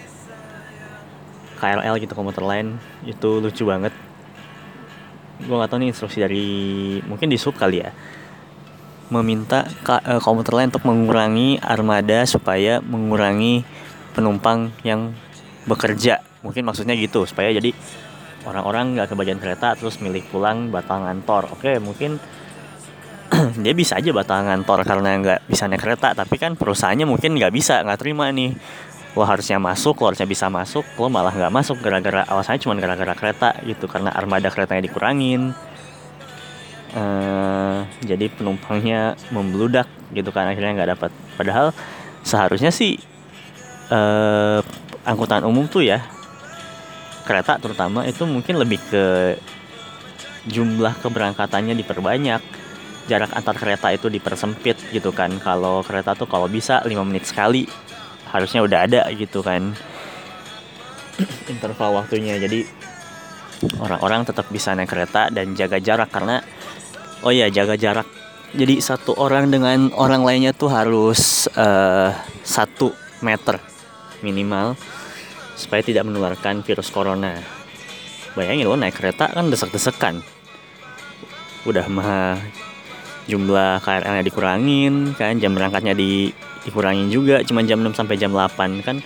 KRL 1.59 1.99
gitu 1.99 2.15
komuter 2.15 2.47
lain 2.47 2.79
itu 3.03 3.43
lucu 3.43 3.67
banget 3.67 4.06
gue 5.41 5.55
nggak 5.55 5.69
tahu 5.69 5.79
nih 5.81 5.89
instruksi 5.93 6.17
dari 6.23 6.47
mungkin 7.05 7.27
di 7.29 7.37
sub 7.37 7.53
kali 7.53 7.83
ya. 7.83 7.91
Meminta 9.13 9.63
eh, 9.67 10.19
komuter 10.19 10.53
lain 10.57 10.69
untuk 10.73 10.83
mengurangi 10.83 11.61
armada 11.63 12.27
supaya 12.27 12.83
mengurangi 12.83 13.63
penumpang 14.17 14.73
yang 14.81 15.13
bekerja. 15.69 16.23
Mungkin 16.41 16.65
maksudnya 16.65 16.97
gitu 16.97 17.23
supaya 17.29 17.53
jadi 17.53 17.71
orang-orang 18.47 18.97
nggak 18.97 19.11
kebagian 19.11 19.39
kereta 19.39 19.75
terus 19.75 19.99
milih 19.99 20.23
pulang 20.27 20.73
batal 20.73 21.03
ngantor. 21.05 21.53
Oke 21.53 21.77
mungkin 21.77 22.17
dia 23.63 23.73
bisa 23.75 23.99
aja 23.99 24.11
batal 24.15 24.47
ngantor 24.47 24.87
karena 24.87 25.09
nggak 25.19 25.39
bisa 25.51 25.67
naik 25.67 25.83
kereta 25.83 26.15
tapi 26.15 26.39
kan 26.39 26.55
perusahaannya 26.55 27.03
mungkin 27.03 27.35
nggak 27.35 27.51
bisa 27.51 27.83
nggak 27.83 27.99
terima 27.99 28.31
nih 28.31 28.55
lo 29.17 29.25
harusnya 29.25 29.57
masuk 29.57 29.97
lo 29.97 30.13
harusnya 30.13 30.29
bisa 30.29 30.45
masuk 30.45 30.85
lo 31.01 31.09
malah 31.09 31.33
nggak 31.33 31.49
masuk 31.49 31.81
gara-gara 31.81 32.21
alasannya 32.29 32.61
cuma 32.61 32.77
gara-gara 32.77 33.17
kereta 33.17 33.49
gitu 33.65 33.89
karena 33.89 34.13
armada 34.13 34.53
keretanya 34.53 34.85
dikurangin. 34.85 35.57
Uh, 36.93 37.83
jadi 38.05 38.31
penumpangnya 38.31 39.19
membludak 39.29 39.89
gitu 40.13 40.29
kan 40.29 40.45
akhirnya 40.45 40.77
nggak 40.77 40.89
dapat. 40.93 41.11
Padahal 41.33 41.73
seharusnya 42.21 42.69
sih 42.69 43.01
uh, 43.89 44.61
angkutan 45.01 45.41
umum 45.49 45.65
tuh 45.65 45.81
ya 45.81 46.05
kereta 47.25 47.59
terutama 47.59 48.07
itu 48.07 48.23
mungkin 48.23 48.55
lebih 48.61 48.79
ke 48.87 49.35
jumlah 50.47 50.95
keberangkatannya 51.03 51.75
diperbanyak 51.75 52.39
jarak 53.07 53.31
antar 53.35 53.55
kereta 53.55 53.87
itu 53.91 54.07
dipersempit 54.07 54.77
gitu 54.93 55.09
kan. 55.11 55.31
Kalau 55.41 55.81
kereta 55.81 56.13
tuh 56.13 56.27
kalau 56.29 56.45
bisa 56.47 56.83
5 56.83 56.91
menit 57.07 57.25
sekali 57.27 57.67
harusnya 58.29 58.61
udah 58.63 58.79
ada 58.87 59.01
gitu 59.15 59.41
kan. 59.41 59.73
Interval 61.49 62.03
waktunya 62.03 62.37
jadi 62.37 62.67
orang-orang 63.81 64.27
tetap 64.27 64.45
bisa 64.53 64.77
naik 64.77 64.93
kereta 64.93 65.33
dan 65.33 65.57
jaga 65.57 65.81
jarak 65.81 66.13
karena 66.13 66.43
oh 67.25 67.33
ya 67.33 67.49
jaga 67.49 67.73
jarak. 67.79 68.07
Jadi 68.55 68.79
satu 68.79 69.11
orang 69.19 69.51
dengan 69.51 69.91
orang 69.91 70.23
lainnya 70.23 70.55
tuh 70.55 70.71
harus 70.71 71.51
uh, 71.57 72.15
satu 72.47 72.95
meter 73.19 73.59
minimal 74.23 74.79
supaya 75.57 75.81
tidak 75.83 76.07
menularkan 76.07 76.63
virus 76.63 76.93
corona. 76.93 77.41
Bayangin 78.37 78.69
lo 78.69 78.77
naik 78.77 78.95
kereta 78.95 79.33
kan 79.33 79.49
desek-desekan. 79.49 80.21
Udah 81.65 81.89
mah 81.89 82.39
jumlah 83.27 83.83
KRL-nya 83.83 84.23
dikurangin 84.23 85.11
kan 85.19 85.35
jam 85.41 85.51
berangkatnya 85.51 85.91
di 85.91 86.31
dikurangin 86.67 87.07
juga 87.07 87.39
cuma 87.47 87.63
jam 87.63 87.79
6 87.79 87.95
sampai 87.95 88.19
jam 88.19 88.35
8 88.35 88.83
kan? 88.83 88.99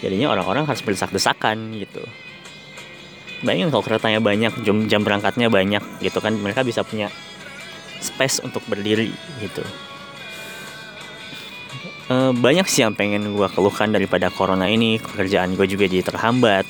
Jadinya 0.00 0.32
orang-orang 0.32 0.64
harus 0.64 0.80
berdesak-desakan 0.80 1.76
gitu. 1.76 2.00
Bayangin 3.44 3.70
kalau 3.70 3.84
keretanya 3.84 4.18
banyak 4.24 4.50
jam 4.64 4.88
jam 4.88 5.04
berangkatnya 5.04 5.52
banyak 5.52 5.84
gitu 6.00 6.18
kan? 6.18 6.32
Mereka 6.34 6.64
bisa 6.64 6.80
punya 6.82 7.12
space 8.00 8.40
untuk 8.42 8.64
berdiri 8.66 9.12
gitu. 9.44 9.62
E, 12.08 12.14
banyak 12.32 12.66
sih 12.66 12.82
yang 12.82 12.96
pengen 12.96 13.36
gue 13.36 13.48
keluhkan 13.52 13.92
daripada 13.92 14.32
corona 14.32 14.66
ini. 14.66 14.96
Pekerjaan 14.98 15.54
gue 15.54 15.66
juga 15.68 15.84
jadi 15.86 16.02
terhambat. 16.02 16.66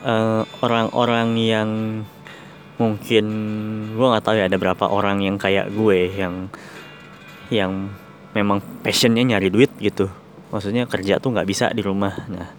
Eh, 0.00 0.42
orang-orang 0.64 1.36
e, 1.36 1.44
yang 1.52 1.70
mungkin 2.80 3.26
gue 3.92 4.06
nggak 4.08 4.24
tahu 4.24 4.40
ya 4.40 4.48
ada 4.48 4.56
berapa 4.56 4.88
orang 4.88 5.20
yang 5.20 5.36
kayak 5.36 5.68
gue 5.68 6.08
yang 6.16 6.48
yang 7.52 7.92
memang 8.34 8.62
passionnya 8.82 9.22
nyari 9.26 9.50
duit 9.50 9.70
gitu. 9.78 10.10
Maksudnya 10.50 10.86
kerja 10.86 11.22
tuh 11.22 11.34
nggak 11.34 11.48
bisa 11.48 11.70
di 11.70 11.82
rumah. 11.82 12.14
Nah 12.30 12.50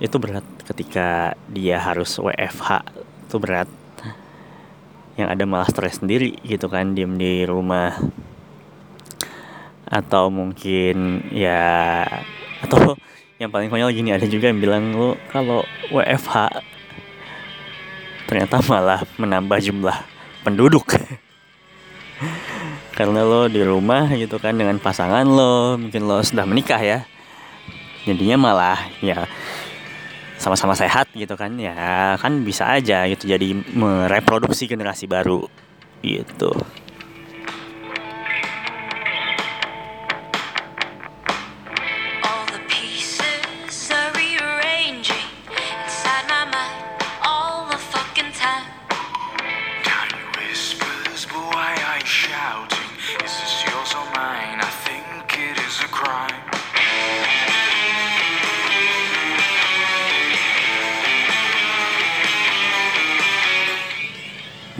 itu 0.00 0.16
berat 0.16 0.46
ketika 0.66 1.34
dia 1.50 1.78
harus 1.78 2.10
WFH 2.18 2.68
itu 3.28 3.36
berat. 3.38 3.68
Yang 5.18 5.28
ada 5.36 5.44
malah 5.44 5.68
stres 5.68 6.00
sendiri 6.00 6.38
gitu 6.46 6.70
kan 6.70 6.94
diem 6.94 7.14
di 7.18 7.44
rumah. 7.44 7.94
Atau 9.90 10.30
mungkin 10.30 11.26
ya 11.34 12.06
atau 12.62 12.94
yang 13.40 13.50
paling 13.50 13.72
konyol 13.72 13.90
gini 13.90 14.12
ada 14.12 14.28
juga 14.28 14.52
yang 14.52 14.60
bilang 14.60 14.92
lo 14.92 15.16
kalau 15.32 15.64
WFH 15.88 16.60
ternyata 18.28 18.60
malah 18.68 19.00
menambah 19.16 19.58
jumlah 19.64 19.96
penduduk 20.44 20.86
karena 23.00 23.24
lo 23.24 23.48
di 23.48 23.64
rumah 23.64 24.12
gitu 24.12 24.36
kan 24.36 24.52
dengan 24.52 24.76
pasangan 24.76 25.24
lo 25.24 25.80
mungkin 25.80 26.04
lo 26.04 26.20
sudah 26.20 26.44
menikah 26.44 26.76
ya. 26.84 27.08
Jadinya 28.04 28.36
malah 28.36 28.76
ya 29.00 29.24
sama-sama 30.36 30.76
sehat 30.76 31.08
gitu 31.16 31.32
kan 31.36 31.56
ya 31.56 32.16
kan 32.20 32.44
bisa 32.44 32.68
aja 32.68 33.04
gitu 33.08 33.28
jadi 33.28 33.56
mereproduksi 33.76 34.64
generasi 34.68 35.04
baru 35.04 35.44
gitu 36.00 36.52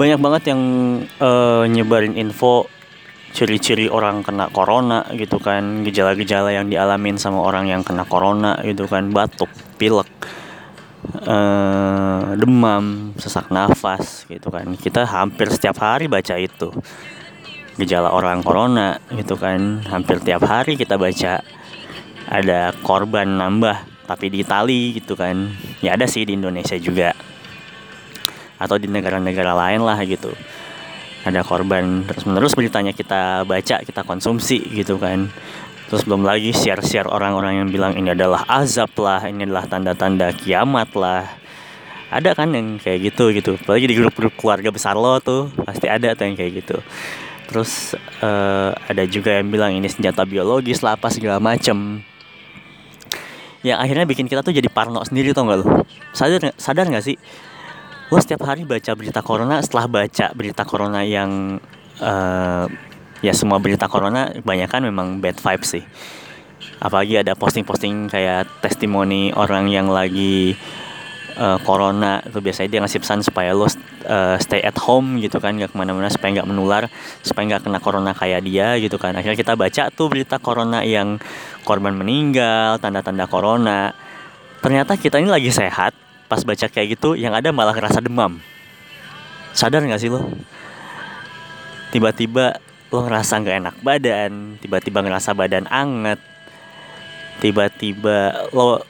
banyak 0.01 0.17
banget 0.17 0.43
yang 0.57 0.63
uh, 1.21 1.69
nyebarin 1.69 2.17
info 2.17 2.65
ciri-ciri 3.37 3.93
orang 3.93 4.25
kena 4.25 4.49
corona 4.49 5.05
gitu 5.13 5.37
kan. 5.37 5.85
Gejala-gejala 5.85 6.57
yang 6.57 6.73
dialamin 6.73 7.21
sama 7.21 7.45
orang 7.45 7.69
yang 7.69 7.85
kena 7.85 8.09
corona 8.09 8.57
gitu 8.65 8.89
kan. 8.89 9.13
Batuk 9.13 9.53
pilek 9.77 10.09
uh, 11.29 12.33
demam 12.33 13.13
sesak 13.21 13.53
nafas 13.53 14.25
gitu 14.25 14.49
kan. 14.49 14.73
Kita 14.73 15.05
hampir 15.05 15.53
setiap 15.53 15.77
hari 15.85 16.09
baca 16.09 16.41
itu. 16.41 16.73
Gejala 17.77 18.17
orang 18.17 18.41
corona 18.41 18.97
gitu 19.13 19.37
kan. 19.37 19.85
Hampir 19.85 20.25
tiap 20.25 20.49
hari 20.49 20.81
kita 20.81 20.97
baca 20.97 21.45
ada 22.25 22.73
korban 22.81 23.37
nambah 23.37 24.09
tapi 24.09 24.33
di 24.33 24.41
Itali 24.49 24.97
gitu 24.97 25.13
kan. 25.13 25.53
Ya 25.85 25.93
ada 25.93 26.09
sih 26.09 26.25
di 26.25 26.41
Indonesia 26.41 26.81
juga 26.81 27.13
atau 28.61 28.77
di 28.77 28.87
negara-negara 28.87 29.57
lain 29.57 29.81
lah 29.81 29.97
gitu. 30.05 30.29
Ada 31.25 31.41
korban. 31.41 32.05
Terus 32.05 32.29
menerus 32.29 32.53
beritanya 32.53 32.93
kita 32.93 33.49
baca 33.49 33.81
kita 33.81 34.05
konsumsi 34.05 34.61
gitu 34.77 35.01
kan. 35.01 35.33
Terus 35.89 36.07
belum 36.07 36.23
lagi 36.23 36.55
share-share 36.55 37.09
orang-orang 37.09 37.65
yang 37.65 37.69
bilang 37.73 37.97
ini 37.97 38.15
adalah 38.15 38.47
azab 38.47 38.93
lah 39.01 39.27
ini 39.27 39.49
adalah 39.49 39.67
tanda-tanda 39.67 40.31
kiamat 40.37 40.93
lah. 40.95 41.25
Ada 42.13 42.37
kan 42.37 42.53
yang 42.53 42.77
kayak 42.79 43.11
gitu 43.11 43.33
gitu. 43.33 43.57
Apalagi 43.57 43.91
di 43.91 43.97
grup-grup 43.97 44.37
keluarga 44.37 44.69
besar 44.71 44.95
lo 44.95 45.19
tuh 45.19 45.49
pasti 45.65 45.89
ada 45.89 46.13
tuh 46.15 46.29
yang 46.29 46.37
kayak 46.37 46.63
gitu. 46.63 46.77
Terus 47.51 47.99
uh, 48.23 48.71
ada 48.87 49.03
juga 49.11 49.43
yang 49.43 49.51
bilang 49.51 49.75
ini 49.75 49.91
senjata 49.91 50.23
biologis 50.23 50.85
lah 50.87 50.95
apa 50.95 51.11
segala 51.11 51.43
macem. 51.43 52.07
Yang 53.61 53.79
akhirnya 53.83 54.07
bikin 54.07 54.25
kita 54.31 54.41
tuh 54.41 54.55
jadi 54.55 54.71
parno 54.71 55.03
sendiri 55.05 55.35
tau 55.35 55.45
gak 55.45 55.59
lo? 55.61 55.85
Sadar 56.15 56.55
sadar 56.57 56.87
nggak 56.89 57.05
sih 57.05 57.19
lo 58.11 58.19
setiap 58.19 58.43
hari 58.43 58.67
baca 58.67 58.91
berita 58.99 59.23
corona. 59.23 59.63
Setelah 59.63 59.87
baca 59.87 60.27
berita 60.35 60.63
corona 60.67 61.07
yang 61.07 61.63
uh, 62.03 62.67
ya 63.23 63.33
semua 63.33 63.63
berita 63.63 63.87
corona 63.87 64.35
kebanyakan 64.35 64.91
memang 64.91 65.09
bad 65.23 65.39
vibes 65.39 65.79
sih. 65.79 65.85
Apalagi 66.83 67.23
ada 67.23 67.39
posting-posting 67.39 68.11
kayak 68.11 68.51
testimoni 68.61 69.31
orang 69.31 69.71
yang 69.71 69.87
lagi 69.87 70.59
uh, 71.39 71.63
corona. 71.63 72.19
Itu 72.27 72.43
biasanya 72.43 72.69
dia 72.69 72.81
ngasih 72.83 72.99
pesan 72.99 73.23
supaya 73.23 73.55
lo 73.55 73.71
uh, 73.71 73.71
stay 74.43 74.59
at 74.59 74.75
home 74.83 75.23
gitu 75.23 75.39
kan. 75.39 75.55
Nggak 75.55 75.71
ke 75.71 75.77
mana-mana 75.79 76.11
supaya 76.11 76.43
nggak 76.43 76.51
menular 76.51 76.91
supaya 77.23 77.47
nggak 77.47 77.63
kena 77.63 77.79
corona 77.79 78.11
kayak 78.11 78.43
dia 78.43 78.75
gitu 78.83 78.99
kan. 78.99 79.15
Akhirnya 79.15 79.39
kita 79.39 79.55
baca 79.55 79.87
tuh 79.95 80.11
berita 80.11 80.43
corona 80.43 80.83
yang 80.83 81.23
korban 81.63 81.95
meninggal 81.95 82.83
tanda-tanda 82.83 83.31
corona. 83.31 83.95
Ternyata 84.61 84.99
kita 84.99 85.23
ini 85.23 85.31
lagi 85.31 85.55
sehat 85.55 86.10
pas 86.31 86.47
baca 86.47 86.71
kayak 86.71 86.95
gitu 86.95 87.19
yang 87.19 87.35
ada 87.35 87.51
malah 87.51 87.75
ngerasa 87.75 87.99
demam. 87.99 88.39
Sadar 89.51 89.83
nggak 89.83 89.99
sih 89.99 90.07
lo? 90.07 90.23
Tiba-tiba 91.91 92.63
lo 92.91 93.07
ngerasa 93.07 93.39
nggak 93.39 93.57
enak 93.63 93.77
badan 93.87 94.59
tiba-tiba 94.59 94.99
ngerasa 94.99 95.31
badan 95.31 95.71
anget 95.71 96.19
tiba-tiba 97.39 98.51
lo 98.51 98.83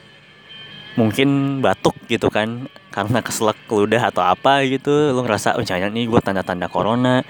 mungkin 0.97 1.61
batuk 1.61 1.93
gitu 2.09 2.33
kan 2.33 2.65
karena 2.89 3.21
keselak 3.23 3.55
ludah 3.69 4.09
atau 4.11 4.25
apa 4.25 4.65
gitu 4.67 5.13
lo 5.15 5.23
ngerasa 5.23 5.55
oh 5.55 5.63
jangan 5.63 5.93
nih 5.93 6.09
gue 6.09 6.21
tanda-tanda 6.21 6.67
corona. 6.67 7.23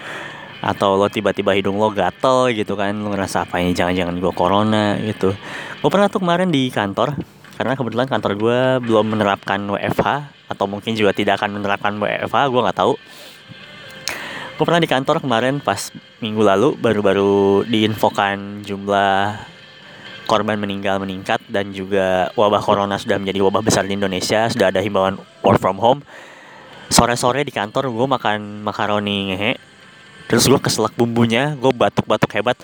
Atau 0.61 0.93
lo 0.93 1.09
tiba-tiba 1.09 1.57
hidung 1.57 1.81
lo 1.81 1.89
gatel 1.89 2.53
gitu 2.53 2.77
kan 2.77 2.93
lo 2.93 3.09
ngerasa 3.09 3.49
apa 3.49 3.57
ini? 3.57 3.73
Jangan-jangan 3.73 4.13
gue 4.21 4.33
corona? 4.33 4.93
Gitu. 5.01 5.33
Gue 5.81 5.89
pernah 5.89 6.05
tuh 6.05 6.21
kemarin 6.21 6.53
di 6.53 6.69
kantor 6.69 7.17
karena 7.61 7.77
kebetulan 7.77 8.09
kantor 8.09 8.33
gue 8.41 8.59
belum 8.89 9.13
menerapkan 9.13 9.61
WFH 9.61 10.33
atau 10.49 10.65
mungkin 10.65 10.97
juga 10.97 11.13
tidak 11.13 11.37
akan 11.37 11.61
menerapkan 11.61 11.93
WFH 11.93 12.49
gue 12.49 12.61
nggak 12.65 12.79
tahu. 12.81 12.97
Gue 14.57 14.65
pernah 14.65 14.81
di 14.81 14.89
kantor 14.89 15.21
kemarin 15.21 15.61
pas 15.61 15.93
minggu 16.25 16.41
lalu 16.41 16.73
baru-baru 16.81 17.61
diinfokan 17.69 18.65
jumlah 18.65 19.45
korban 20.25 20.57
meninggal 20.57 20.97
meningkat 20.97 21.37
dan 21.53 21.69
juga 21.69 22.33
wabah 22.33 22.65
corona 22.65 22.97
sudah 22.97 23.21
menjadi 23.21 23.45
wabah 23.45 23.61
besar 23.61 23.85
di 23.85 23.93
Indonesia 23.93 24.49
sudah 24.49 24.73
ada 24.73 24.81
himbauan 24.81 25.21
work 25.45 25.61
from 25.61 25.77
home. 25.77 26.01
Sore-sore 26.89 27.45
di 27.45 27.53
kantor 27.53 27.93
gue 27.93 28.07
makan 28.09 28.65
makaroni 28.65 29.37
ngehe 29.37 29.53
terus 30.25 30.49
gue 30.49 30.57
keselak 30.57 30.97
bumbunya 30.97 31.53
gue 31.61 31.69
batuk-batuk 31.69 32.33
hebat 32.41 32.57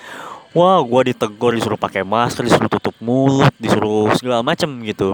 wah 0.58 0.82
gue 0.82 1.14
ditegur 1.14 1.54
disuruh 1.54 1.78
pakai 1.78 2.02
masker 2.02 2.42
disuruh 2.50 2.66
tutup 2.66 2.98
mulut 2.98 3.54
disuruh 3.62 4.10
segala 4.18 4.42
macem 4.42 4.82
gitu. 4.82 5.14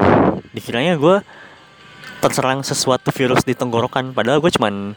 Dikiranya 0.55 0.95
gue 0.95 1.19
terserang 2.23 2.63
sesuatu 2.63 3.11
virus 3.11 3.43
di 3.43 3.51
tenggorokan 3.51 4.15
padahal 4.15 4.39
gue 4.39 4.47
cuman 4.55 4.95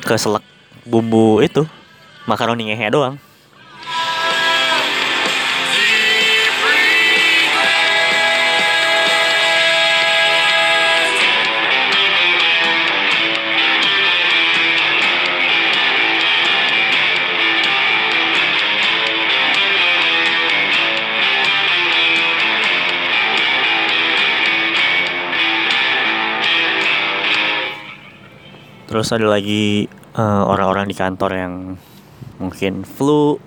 keselak 0.00 0.40
bumbu 0.88 1.44
itu 1.44 1.68
makaroni 2.24 2.72
ngehe 2.72 2.88
doang 2.88 3.20
terus 28.92 29.08
ada 29.08 29.24
lagi 29.24 29.88
uh, 30.20 30.44
orang-orang 30.44 30.84
di 30.84 30.92
kantor 30.92 31.32
yang 31.32 31.54
mungkin 32.36 32.84
flu 32.84 33.40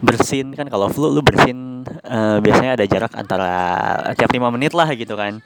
bersin 0.00 0.56
kan 0.56 0.72
kalau 0.72 0.88
flu 0.88 1.12
lu 1.12 1.20
bersin 1.20 1.84
uh, 2.08 2.40
biasanya 2.40 2.80
ada 2.80 2.88
jarak 2.88 3.12
antara 3.12 3.52
tiap 4.16 4.32
lima 4.32 4.48
menit 4.48 4.72
lah 4.72 4.88
gitu 4.96 5.20
kan. 5.20 5.44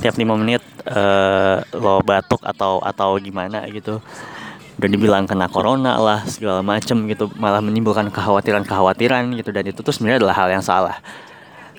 Tiap 0.00 0.16
lima 0.16 0.40
menit 0.40 0.64
uh, 0.88 1.60
lo 1.76 2.00
batuk 2.00 2.40
atau 2.40 2.80
atau 2.80 3.20
gimana 3.20 3.68
gitu. 3.68 4.00
Dan 4.80 4.88
dibilang 4.88 5.28
kena 5.28 5.52
corona 5.52 6.00
lah 6.00 6.24
segala 6.24 6.64
macem 6.64 7.04
gitu 7.06 7.28
malah 7.36 7.60
menimbulkan 7.60 8.08
kekhawatiran-kekhawatiran 8.08 9.36
gitu. 9.36 9.52
Dan 9.52 9.68
itu 9.68 9.84
tuh 9.84 9.92
sebenarnya 9.92 10.24
adalah 10.24 10.36
hal 10.40 10.48
yang 10.48 10.64
salah. 10.64 10.96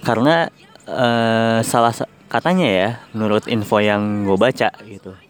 Karena 0.06 0.46
uh, 0.86 1.66
salah 1.66 1.90
katanya 2.30 2.68
ya 2.70 2.90
menurut 3.18 3.50
info 3.50 3.82
yang 3.82 4.30
gue 4.30 4.38
baca 4.38 4.70
gitu 4.86 5.25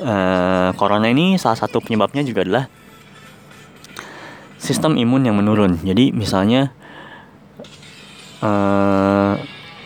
uh, 0.00 0.70
corona 0.74 1.10
ini 1.10 1.36
salah 1.36 1.58
satu 1.58 1.82
penyebabnya 1.82 2.22
juga 2.22 2.46
adalah 2.46 2.64
sistem 4.58 4.98
imun 4.98 5.22
yang 5.26 5.36
menurun. 5.38 5.78
Jadi 5.82 6.10
misalnya 6.10 6.74
uh, 8.42 9.38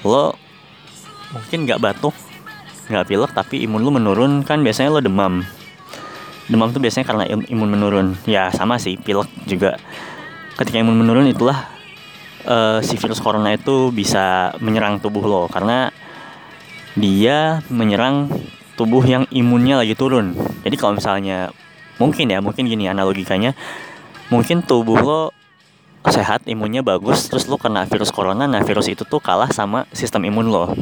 lo 0.03 0.37
mungkin 1.33 1.64
nggak 1.68 1.81
batuk, 1.81 2.16
nggak 2.88 3.07
pilek, 3.09 3.33
tapi 3.37 3.64
imun 3.64 3.83
lo 3.85 3.90
menurun 3.92 4.33
kan 4.44 4.61
biasanya 4.61 4.92
lo 4.92 5.01
demam. 5.01 5.44
Demam 6.51 6.68
tuh 6.75 6.83
biasanya 6.83 7.07
karena 7.07 7.25
imun 7.29 7.70
menurun. 7.70 8.07
Ya 8.29 8.53
sama 8.53 8.77
sih, 8.77 8.98
pilek 8.98 9.29
juga. 9.48 9.79
Ketika 10.59 10.81
imun 10.81 11.01
menurun 11.01 11.29
itulah 11.31 11.68
uh, 12.44 12.79
si 12.85 12.98
virus 12.98 13.22
corona 13.22 13.55
itu 13.55 13.88
bisa 13.94 14.53
menyerang 14.61 15.01
tubuh 15.01 15.25
lo 15.25 15.48
karena 15.48 15.88
dia 16.92 17.64
menyerang 17.72 18.29
tubuh 18.82 19.06
yang 19.06 19.30
imunnya 19.30 19.78
lagi 19.78 19.94
turun. 19.94 20.34
Jadi 20.66 20.74
kalau 20.74 20.98
misalnya 20.98 21.54
mungkin 22.02 22.26
ya, 22.26 22.42
mungkin 22.42 22.66
gini 22.66 22.90
analogikanya, 22.90 23.54
mungkin 24.26 24.66
tubuh 24.66 24.98
lo 24.98 25.22
sehat, 26.10 26.42
imunnya 26.50 26.82
bagus, 26.82 27.30
terus 27.30 27.46
lo 27.46 27.62
kena 27.62 27.86
virus 27.86 28.10
corona, 28.10 28.50
nah 28.50 28.58
virus 28.66 28.90
itu 28.90 29.06
tuh 29.06 29.22
kalah 29.22 29.54
sama 29.54 29.86
sistem 29.94 30.26
imun 30.26 30.50
lo. 30.50 30.74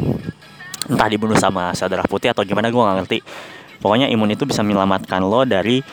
Entah 0.88 1.12
dibunuh 1.12 1.36
sama 1.36 1.76
sel 1.76 1.92
darah 1.92 2.08
putih 2.08 2.32
atau 2.32 2.40
gimana 2.40 2.72
gue 2.72 2.80
gak 2.80 2.96
ngerti. 3.04 3.18
Pokoknya 3.84 4.08
imun 4.08 4.32
itu 4.32 4.48
bisa 4.48 4.64
menyelamatkan 4.64 5.20
lo 5.20 5.44
dari 5.44 5.84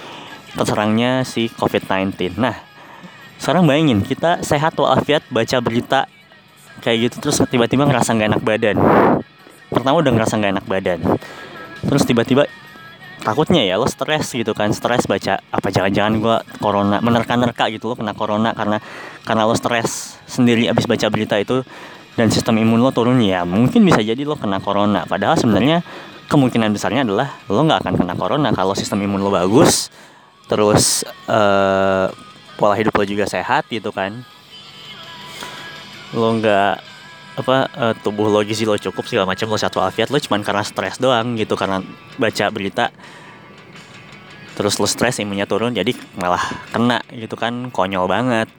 terserangnya 0.56 1.28
si 1.28 1.52
COVID-19. 1.60 2.40
Nah, 2.40 2.56
sekarang 3.36 3.68
bayangin 3.68 4.00
kita 4.00 4.48
sehat 4.48 4.80
walafiat 4.80 5.28
baca 5.28 5.60
berita 5.60 6.08
kayak 6.80 7.12
gitu 7.12 7.28
terus 7.28 7.44
tiba-tiba 7.52 7.84
ngerasa 7.84 8.16
nggak 8.16 8.30
enak 8.32 8.42
badan. 8.48 8.78
Pertama 9.68 10.00
udah 10.00 10.12
ngerasa 10.16 10.40
nggak 10.40 10.52
enak 10.56 10.66
badan 10.72 11.00
terus 11.86 12.04
tiba-tiba 12.08 12.50
takutnya 13.22 13.62
ya 13.66 13.76
lo 13.76 13.86
stres 13.86 14.32
gitu 14.34 14.56
kan 14.56 14.72
stres 14.72 15.06
baca 15.06 15.42
apa 15.52 15.68
jangan-jangan 15.68 16.14
gue 16.22 16.38
corona 16.64 16.98
menerka-nerka 17.04 17.68
gitu 17.70 17.92
lo 17.92 17.96
kena 18.00 18.16
corona 18.16 18.56
karena 18.56 18.80
karena 19.28 19.44
lo 19.44 19.54
stres 19.54 20.18
sendiri 20.26 20.72
abis 20.72 20.88
baca 20.88 21.12
berita 21.12 21.36
itu 21.38 21.62
dan 22.18 22.34
sistem 22.34 22.58
imun 22.60 22.82
lo 22.82 22.90
turun. 22.90 23.22
Ya 23.22 23.46
mungkin 23.46 23.86
bisa 23.86 24.02
jadi 24.02 24.26
lo 24.26 24.36
kena 24.36 24.58
corona. 24.60 25.06
Padahal 25.06 25.38
sebenarnya 25.38 25.86
kemungkinan 26.28 26.74
besarnya 26.74 27.06
adalah 27.06 27.38
lo 27.48 27.62
nggak 27.62 27.86
akan 27.86 27.94
kena 27.96 28.14
corona 28.18 28.50
kalau 28.52 28.74
sistem 28.74 29.06
imun 29.06 29.24
lo 29.24 29.32
bagus 29.32 29.94
terus 30.52 31.06
uh, 31.30 32.12
pola 32.58 32.76
hidup 32.76 32.98
lo 32.98 33.06
juga 33.06 33.30
sehat 33.30 33.70
gitu 33.70 33.94
kan. 33.94 34.26
Lo 36.18 36.34
nggak 36.42 36.87
apa 37.38 37.70
uh, 37.78 37.94
tubuh 38.02 38.26
lo 38.28 38.42
gizi 38.42 38.66
lo 38.66 38.74
cukup 38.74 39.06
segala 39.06 39.30
macam 39.30 39.46
lo 39.48 39.58
sehat 39.62 39.78
walafiat 39.78 40.10
lo 40.10 40.18
cuman 40.18 40.42
karena 40.42 40.66
stres 40.66 40.98
doang 40.98 41.38
gitu 41.38 41.54
karena 41.54 41.86
baca 42.18 42.46
berita. 42.50 42.90
Terus 44.58 44.82
lu 44.82 44.90
stres 44.90 45.22
imunnya 45.22 45.46
turun 45.46 45.78
jadi 45.78 45.94
malah 46.18 46.42
kena 46.74 47.06
gitu 47.14 47.38
kan 47.38 47.70
konyol 47.70 48.10
banget 48.10 48.50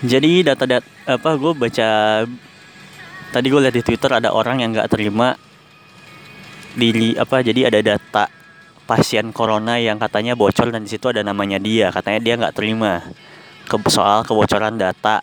jadi 0.00 0.52
data-data 0.52 0.86
apa 1.04 1.30
gue 1.36 1.52
baca 1.56 1.88
tadi 3.30 3.46
gue 3.46 3.60
lihat 3.60 3.74
di 3.76 3.84
twitter 3.84 4.10
ada 4.16 4.32
orang 4.32 4.64
yang 4.64 4.72
nggak 4.72 4.90
terima 4.90 5.36
di 6.76 7.14
apa 7.18 7.42
jadi 7.44 7.68
ada 7.68 7.80
data 7.82 8.24
pasien 8.88 9.30
corona 9.30 9.78
yang 9.78 9.98
katanya 10.02 10.34
bocor 10.34 10.70
dan 10.74 10.82
di 10.82 10.90
situ 10.90 11.10
ada 11.10 11.22
namanya 11.22 11.62
dia 11.62 11.94
katanya 11.94 12.20
dia 12.22 12.34
nggak 12.38 12.54
terima 12.56 13.06
ke 13.70 13.76
soal 13.86 14.26
kebocoran 14.26 14.74
data 14.74 15.22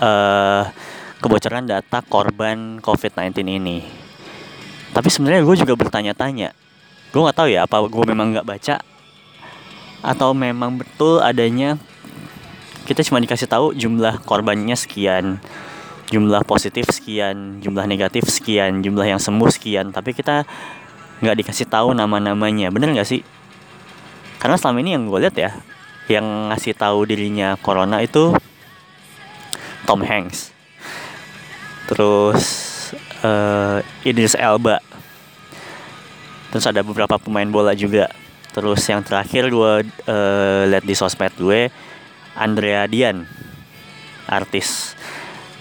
uh, 0.00 0.66
kebocoran 1.20 1.68
data 1.68 2.00
korban 2.02 2.80
COVID-19 2.80 3.46
ini. 3.46 3.84
Tapi 4.90 5.06
sebenarnya 5.06 5.46
gue 5.46 5.56
juga 5.62 5.74
bertanya-tanya, 5.78 6.50
gue 7.14 7.20
nggak 7.20 7.36
tahu 7.36 7.48
ya 7.52 7.68
apa 7.68 7.76
gue 7.86 8.04
memang 8.10 8.34
nggak 8.34 8.48
baca 8.48 8.76
atau 10.00 10.32
memang 10.32 10.80
betul 10.80 11.20
adanya 11.20 11.76
kita 12.88 13.04
cuma 13.06 13.20
dikasih 13.20 13.48
tahu 13.48 13.72
jumlah 13.76 14.22
korbannya 14.24 14.76
sekian 14.76 15.40
jumlah 16.10 16.42
positif 16.42 16.90
sekian 16.90 17.62
jumlah 17.62 17.86
negatif 17.86 18.26
sekian 18.26 18.82
jumlah 18.82 19.06
yang 19.06 19.22
sembuh 19.22 19.46
sekian 19.46 19.94
tapi 19.94 20.10
kita 20.10 20.42
nggak 21.20 21.36
dikasih 21.44 21.68
tahu 21.68 21.92
nama-namanya. 21.92 22.72
Bener 22.72 22.96
nggak 22.96 23.08
sih? 23.08 23.20
Karena 24.40 24.56
selama 24.56 24.80
ini 24.80 24.96
yang 24.96 25.04
gue 25.06 25.20
lihat 25.20 25.36
ya 25.36 25.52
yang 26.10 26.50
ngasih 26.50 26.74
tahu 26.74 27.06
dirinya 27.06 27.54
corona 27.60 28.00
itu 28.02 28.34
Tom 29.84 30.00
Hanks. 30.00 30.50
Terus 31.86 32.42
uh, 33.22 33.84
Idris 34.02 34.34
Elba. 34.34 34.80
Terus 36.50 36.66
ada 36.66 36.82
beberapa 36.82 37.20
pemain 37.20 37.46
bola 37.46 37.76
juga. 37.76 38.10
Terus 38.50 38.82
yang 38.90 39.06
terakhir 39.06 39.52
gue 39.52 39.72
uh, 39.86 40.62
lihat 40.66 40.82
di 40.82 40.96
sosmed 40.96 41.30
gue 41.38 41.70
Andrea 42.38 42.86
Dian 42.86 43.26
artis 44.30 44.94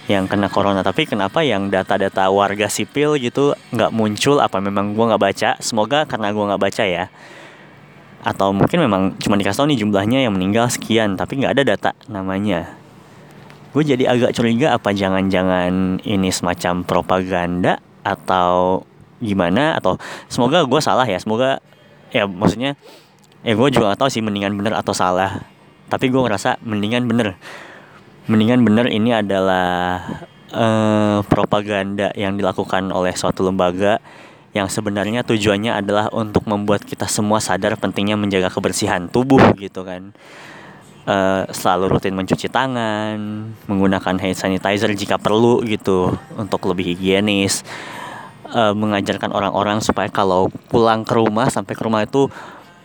yang 0.09 0.25
kena 0.25 0.49
corona. 0.49 0.81
Tapi 0.81 1.05
kenapa 1.05 1.45
yang 1.45 1.69
data-data 1.69 2.29
warga 2.33 2.65
sipil 2.65 3.17
gitu 3.21 3.53
nggak 3.69 3.93
muncul? 3.93 4.41
Apa 4.41 4.57
memang 4.57 4.97
gue 4.97 5.05
nggak 5.05 5.21
baca? 5.21 5.49
Semoga 5.61 6.09
karena 6.09 6.33
gue 6.33 6.43
nggak 6.49 6.61
baca 6.61 6.83
ya. 6.83 7.05
Atau 8.25 8.51
mungkin 8.51 8.81
memang 8.83 9.15
cuma 9.21 9.37
dikasih 9.37 9.63
tahu 9.63 9.67
nih 9.71 9.79
jumlahnya 9.85 10.19
yang 10.25 10.33
meninggal 10.33 10.67
sekian 10.67 11.15
tapi 11.15 11.39
nggak 11.39 11.53
ada 11.61 11.63
data 11.77 11.91
namanya. 12.09 12.73
Gue 13.69 13.85
jadi 13.85 14.09
agak 14.09 14.33
curiga 14.33 14.73
apa 14.73 14.89
jangan-jangan 14.97 16.01
ini 16.01 16.33
semacam 16.33 16.81
propaganda 16.81 17.77
atau 18.01 18.81
gimana? 19.21 19.77
Atau 19.77 20.01
semoga 20.25 20.65
gue 20.65 20.81
salah 20.81 21.05
ya 21.05 21.21
semoga 21.21 21.61
ya 22.09 22.25
maksudnya 22.25 22.73
ya 23.45 23.53
gue 23.53 23.67
juga 23.71 23.93
gak 23.93 24.01
tahu 24.01 24.09
sih 24.11 24.19
mendingan 24.25 24.57
bener 24.57 24.75
atau 24.75 24.91
salah 24.91 25.45
tapi 25.89 26.13
gue 26.13 26.21
ngerasa 26.21 26.61
mendingan 26.61 27.09
bener. 27.09 27.35
Mendingan 28.29 28.61
bener 28.61 28.85
ini 28.93 29.09
adalah 29.09 30.05
uh, 30.53 31.25
propaganda 31.25 32.13
yang 32.13 32.37
dilakukan 32.37 32.93
oleh 32.93 33.13
suatu 33.17 33.41
lembaga 33.41 33.97
yang 34.53 34.65
sebenarnya 34.65 35.21
tujuannya 35.21 35.77
adalah 35.77 36.09
untuk 36.09 36.49
membuat 36.49 36.81
kita 36.81 37.05
semua 37.05 37.37
sadar 37.37 37.77
pentingnya 37.77 38.17
menjaga 38.17 38.49
kebersihan 38.49 39.05
tubuh 39.09 39.41
gitu 39.57 39.85
kan. 39.85 40.13
Uh, 41.09 41.41
selalu 41.49 41.97
rutin 41.97 42.13
mencuci 42.13 42.53
tangan 42.53 43.17
menggunakan 43.65 44.21
hand 44.21 44.37
sanitizer 44.37 44.93
jika 44.93 45.17
perlu 45.17 45.65
gitu 45.65 46.13
untuk 46.37 46.65
lebih 46.69 46.93
higienis. 46.93 47.65
Uh, 48.49 48.73
mengajarkan 48.73 49.29
orang-orang 49.29 49.77
supaya 49.77 50.09
kalau 50.09 50.49
pulang 50.73 51.05
ke 51.05 51.13
rumah 51.13 51.53
sampai 51.53 51.77
ke 51.77 51.85
rumah 51.85 52.01
itu 52.01 52.33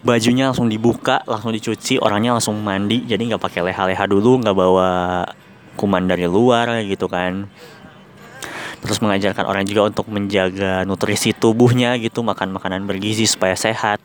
bajunya 0.05 0.53
langsung 0.53 0.69
dibuka 0.69 1.25
langsung 1.25 1.51
dicuci 1.51 1.97
orangnya 1.97 2.37
langsung 2.37 2.61
mandi. 2.61 3.03
Jadi 3.09 3.33
nggak 3.33 3.43
pakai 3.43 3.65
leha-leha 3.73 4.05
dulu 4.05 4.45
nggak 4.45 4.57
bawa 4.57 4.91
kuman 5.81 6.05
dari 6.05 6.29
luar 6.29 6.85
gitu 6.85 7.09
kan. 7.09 7.49
Terus 8.85 9.01
mengajarkan 9.01 9.49
orang 9.49 9.65
juga 9.65 9.89
untuk 9.89 10.13
menjaga 10.13 10.85
nutrisi 10.85 11.33
tubuhnya 11.33 11.97
gitu 11.97 12.21
makan 12.21 12.53
makanan 12.53 12.85
bergizi 12.85 13.25
supaya 13.25 13.57
sehat 13.57 13.97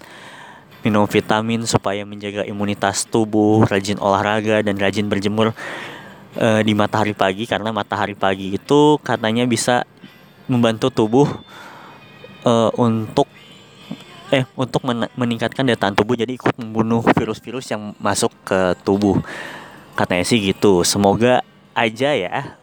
minum 0.80 1.04
vitamin 1.04 1.68
supaya 1.68 2.08
menjaga 2.08 2.48
imunitas 2.48 3.04
tubuh 3.04 3.68
rajin 3.68 4.00
olahraga 4.00 4.64
dan 4.64 4.80
rajin 4.80 5.12
berjemur 5.12 5.52
uh, 6.40 6.62
di 6.64 6.72
matahari 6.72 7.12
pagi. 7.12 7.44
Karena 7.44 7.76
matahari 7.76 8.16
pagi 8.16 8.56
itu 8.56 8.96
katanya 9.04 9.44
bisa 9.44 9.84
membantu 10.48 10.88
tubuh 10.88 11.28
uh, 12.48 12.72
untuk 12.80 13.28
eh 14.30 14.46
untuk 14.54 14.86
men 14.86 15.10
meningkatkan 15.18 15.65
daya 15.65 15.78
tahan 15.78 15.98
tubuh 15.98 16.13
jadi 16.13 16.30
ikut 16.38 16.62
membunuh 16.62 17.02
virus-virus 17.02 17.74
yang 17.74 17.98
masuk 17.98 18.30
ke 18.46 18.78
tubuh. 18.86 19.18
Katanya 19.98 20.24
sih 20.26 20.38
gitu. 20.38 20.86
Semoga 20.86 21.42
aja 21.74 22.13
ya 22.13 22.56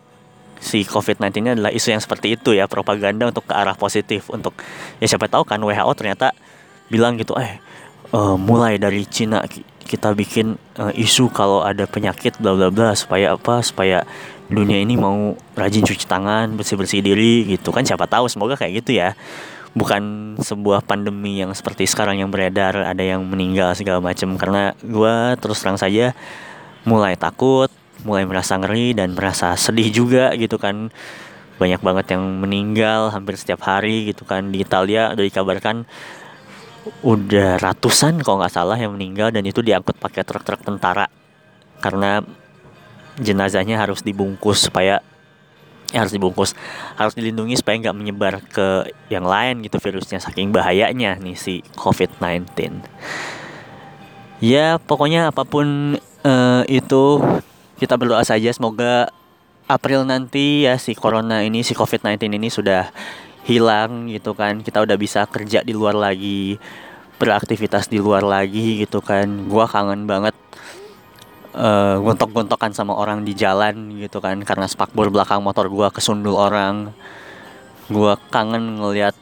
si 0.62 0.86
COVID-19 0.86 1.30
ini 1.42 1.50
adalah 1.58 1.72
isu 1.74 1.92
yang 1.92 2.02
seperti 2.02 2.38
itu 2.38 2.56
ya 2.56 2.70
propaganda 2.70 3.28
untuk 3.28 3.50
ke 3.50 3.54
arah 3.54 3.74
positif. 3.74 4.30
Untuk 4.30 4.54
ya 5.02 5.06
siapa 5.10 5.26
tahu 5.26 5.42
kan 5.42 5.58
WHO 5.58 5.92
ternyata 5.98 6.30
bilang 6.86 7.18
gitu 7.18 7.34
eh 7.34 7.58
uh, 8.14 8.38
mulai 8.38 8.78
dari 8.78 9.02
Cina 9.02 9.42
kita 9.86 10.14
bikin 10.14 10.54
uh, 10.78 10.94
isu 10.94 11.30
kalau 11.34 11.66
ada 11.66 11.86
penyakit 11.86 12.38
bla 12.38 12.54
bla 12.54 12.70
bla 12.70 12.94
supaya 12.94 13.34
apa 13.34 13.62
supaya 13.62 14.06
dunia 14.46 14.78
ini 14.78 14.94
mau 14.94 15.34
rajin 15.58 15.82
cuci 15.82 16.06
tangan 16.06 16.54
bersih 16.54 16.78
bersih 16.78 17.02
diri 17.02 17.42
gitu 17.58 17.74
kan. 17.74 17.82
Siapa 17.82 18.06
tahu 18.06 18.30
semoga 18.30 18.54
kayak 18.54 18.86
gitu 18.86 19.02
ya 19.02 19.18
bukan 19.76 20.34
sebuah 20.40 20.80
pandemi 20.88 21.44
yang 21.44 21.52
seperti 21.52 21.84
sekarang 21.84 22.16
yang 22.24 22.32
beredar 22.32 22.80
ada 22.80 23.04
yang 23.04 23.20
meninggal 23.28 23.76
segala 23.76 24.00
macam. 24.00 24.40
Karena 24.40 24.72
gue 24.80 25.14
terus 25.36 25.60
terang 25.60 25.76
saja 25.76 26.16
mulai 26.88 27.14
takut 27.18 27.68
mulai 28.04 28.28
merasa 28.28 28.56
ngeri 28.60 28.92
dan 28.96 29.12
merasa 29.12 29.52
sedih 29.54 29.92
juga 29.92 30.32
gitu 30.34 30.56
kan. 30.56 30.88
Banyak 31.56 31.80
banget 31.80 32.16
yang 32.16 32.24
meninggal 32.40 33.12
hampir 33.12 33.36
setiap 33.36 33.64
hari 33.68 34.12
gitu 34.12 34.24
kan. 34.24 34.48
Di 34.48 34.64
Italia 34.64 35.12
udah 35.12 35.24
dikabarkan 35.24 35.84
udah 37.02 37.58
ratusan 37.58 38.22
kalau 38.22 38.40
nggak 38.40 38.54
salah 38.54 38.78
yang 38.78 38.94
meninggal 38.94 39.34
dan 39.34 39.42
itu 39.42 39.60
diangkut 39.60 40.00
pakai 40.00 40.24
truk-truk 40.24 40.64
tentara. 40.64 41.08
Karena 41.80 42.24
jenazahnya 43.20 43.80
harus 43.80 44.04
dibungkus 44.04 44.68
supaya 44.68 45.00
ya 45.94 46.02
harus 46.02 46.14
dibungkus 46.14 46.54
harus 46.98 47.14
dilindungi 47.14 47.58
supaya 47.58 47.78
nggak 47.78 47.96
menyebar 47.96 48.34
ke 48.42 48.90
yang 49.10 49.22
lain 49.22 49.62
gitu 49.62 49.78
virusnya 49.78 50.18
saking 50.18 50.50
bahayanya 50.50 51.18
nih 51.22 51.38
si 51.38 51.62
COVID-19 51.78 52.46
ya 54.42 54.82
pokoknya 54.82 55.30
apa 55.30 55.46
pun 55.46 55.98
uh, 56.26 56.62
itu 56.66 57.22
kita 57.78 57.94
berdoa 57.94 58.24
saja 58.26 58.50
semoga 58.50 59.12
April 59.66 60.06
nanti 60.06 60.62
ya 60.62 60.78
si 60.78 60.94
corona 60.94 61.42
ini 61.42 61.66
si 61.66 61.74
COVID-19 61.74 62.38
ini 62.38 62.48
sudah 62.50 62.94
hilang 63.46 64.10
gitu 64.10 64.34
kan. 64.34 64.62
Kita 64.62 64.82
udah 64.82 64.94
bisa 64.94 65.26
kerja 65.26 65.62
di 65.62 65.74
luar 65.74 65.94
lagi 65.94 66.58
beraktivitas 67.16 67.90
di 67.90 67.98
luar 67.98 68.22
lagi 68.22 68.82
gitu 68.86 69.02
kan. 69.02 69.50
Gua 69.50 69.66
kangen 69.66 70.06
banget 70.06 70.38
uh, 71.56 71.96
gontok-gontokan 72.04 72.76
sama 72.76 72.92
orang 72.92 73.24
di 73.24 73.32
jalan 73.32 73.96
gitu 73.96 74.20
kan 74.20 74.36
karena 74.44 74.68
spakbor 74.68 75.08
belakang 75.08 75.40
motor 75.40 75.66
gua 75.72 75.88
kesundul 75.88 76.36
orang. 76.36 76.92
Gua 77.88 78.20
kangen 78.30 78.82
ngelihat 78.82 79.16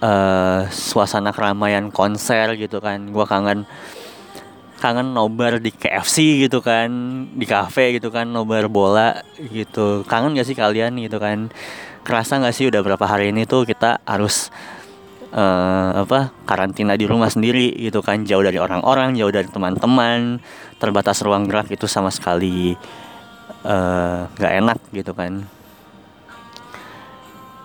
uh, 0.00 0.64
suasana 0.72 1.30
keramaian 1.36 1.92
konser 1.92 2.56
gitu 2.56 2.80
kan. 2.80 3.12
Gua 3.12 3.28
kangen 3.28 3.68
kangen 4.76 5.16
nobar 5.16 5.56
di 5.56 5.72
KFC 5.72 6.46
gitu 6.46 6.60
kan 6.60 6.88
di 7.32 7.48
cafe 7.48 7.96
gitu 7.96 8.12
kan 8.12 8.28
nobar 8.28 8.68
bola 8.68 9.24
gitu. 9.40 10.04
Kangen 10.04 10.36
gak 10.36 10.48
sih 10.48 10.56
kalian 10.56 10.96
gitu 11.00 11.16
kan? 11.16 11.48
Kerasa 12.04 12.38
gak 12.38 12.54
sih 12.54 12.68
udah 12.68 12.80
berapa 12.84 13.04
hari 13.04 13.32
ini 13.34 13.48
tuh 13.48 13.66
kita 13.66 13.98
harus 14.06 14.52
uh, 15.32 16.06
apa 16.06 16.30
karantina 16.44 16.94
di 16.94 17.08
rumah 17.08 17.32
sendiri 17.32 17.72
gitu 17.72 18.04
kan? 18.04 18.22
Jauh 18.28 18.44
dari 18.44 18.60
orang-orang 18.60 19.16
jauh 19.16 19.32
dari 19.32 19.48
teman-teman 19.48 20.38
terbatas 20.76 21.24
ruang 21.24 21.48
gerak 21.48 21.72
itu 21.72 21.88
sama 21.88 22.12
sekali 22.12 22.76
eh, 23.64 24.20
nggak 24.26 24.52
uh, 24.52 24.58
enak 24.60 24.78
gitu 24.92 25.12
kan. 25.16 25.44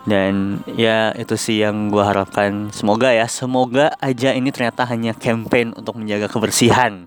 Dan 0.01 0.65
ya 0.73 1.13
itu 1.13 1.37
sih 1.37 1.61
yang 1.61 1.93
gue 1.93 2.01
harapkan. 2.01 2.73
Semoga 2.73 3.13
ya 3.13 3.29
semoga 3.29 3.93
aja 4.01 4.33
ini 4.33 4.49
ternyata 4.49 4.81
hanya 4.89 5.13
campaign 5.13 5.77
untuk 5.77 6.01
menjaga 6.01 6.25
kebersihan. 6.25 7.05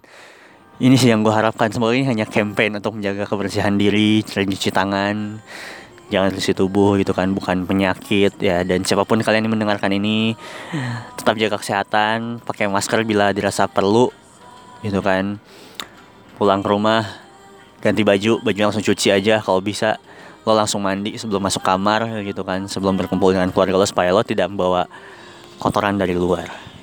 Ini 0.79 0.95
sih 0.95 1.11
yang 1.11 1.27
gue 1.27 1.35
harapkan. 1.35 1.75
Semoga 1.75 1.99
ini 1.99 2.07
hanya 2.07 2.27
campaign 2.27 2.79
untuk 2.79 2.95
menjaga 2.95 3.27
kebersihan 3.27 3.75
diri 3.75 4.23
cuci 4.23 4.71
tangan 4.71 5.43
jangan 6.13 6.37
selisih 6.37 6.55
tubuh 6.55 7.01
gitu 7.01 7.17
kan 7.17 7.33
bukan 7.35 7.65
penyakit 7.67 8.39
ya. 8.39 8.63
Dan 8.63 8.87
siapa 8.87 9.03
pun 9.03 9.19
kalian 9.19 9.49
yang 9.49 9.55
mendengarkan 9.59 9.91
ini 9.91 10.39
tetap 11.19 11.35
jaga 11.35 11.59
kesehatan 11.59 12.45
pakai 12.45 12.71
masker 12.71 13.03
bila 13.03 13.35
dirasa 13.35 13.67
perlu 13.67 14.13
gitu 14.85 15.01
kan 15.01 15.41
pulang 16.37 16.61
ke 16.61 16.69
rumah 16.69 17.07
ganti 17.79 18.01
baju 18.01 18.41
baju 18.41 18.59
langsung 18.71 18.85
cuci 18.85 19.13
aja 19.13 19.41
kalau 19.45 19.61
bisa. 19.61 20.01
Lo 20.45 20.53
langsung 20.53 20.85
mandi 20.85 21.17
sebelum 21.17 21.41
masuk 21.41 21.65
kamar 21.65 22.05
gitu 22.21 22.45
kan 22.45 22.69
sebelum 22.69 23.01
berkumpul 23.01 23.33
dengan 23.33 23.49
keluarga 23.49 23.81
lo 23.81 23.89
supaya 23.89 24.13
lo 24.13 24.21
tidak 24.21 24.53
membawa 24.53 24.85
kotoran 25.57 25.97
dari 25.97 26.13
luar 26.13 26.74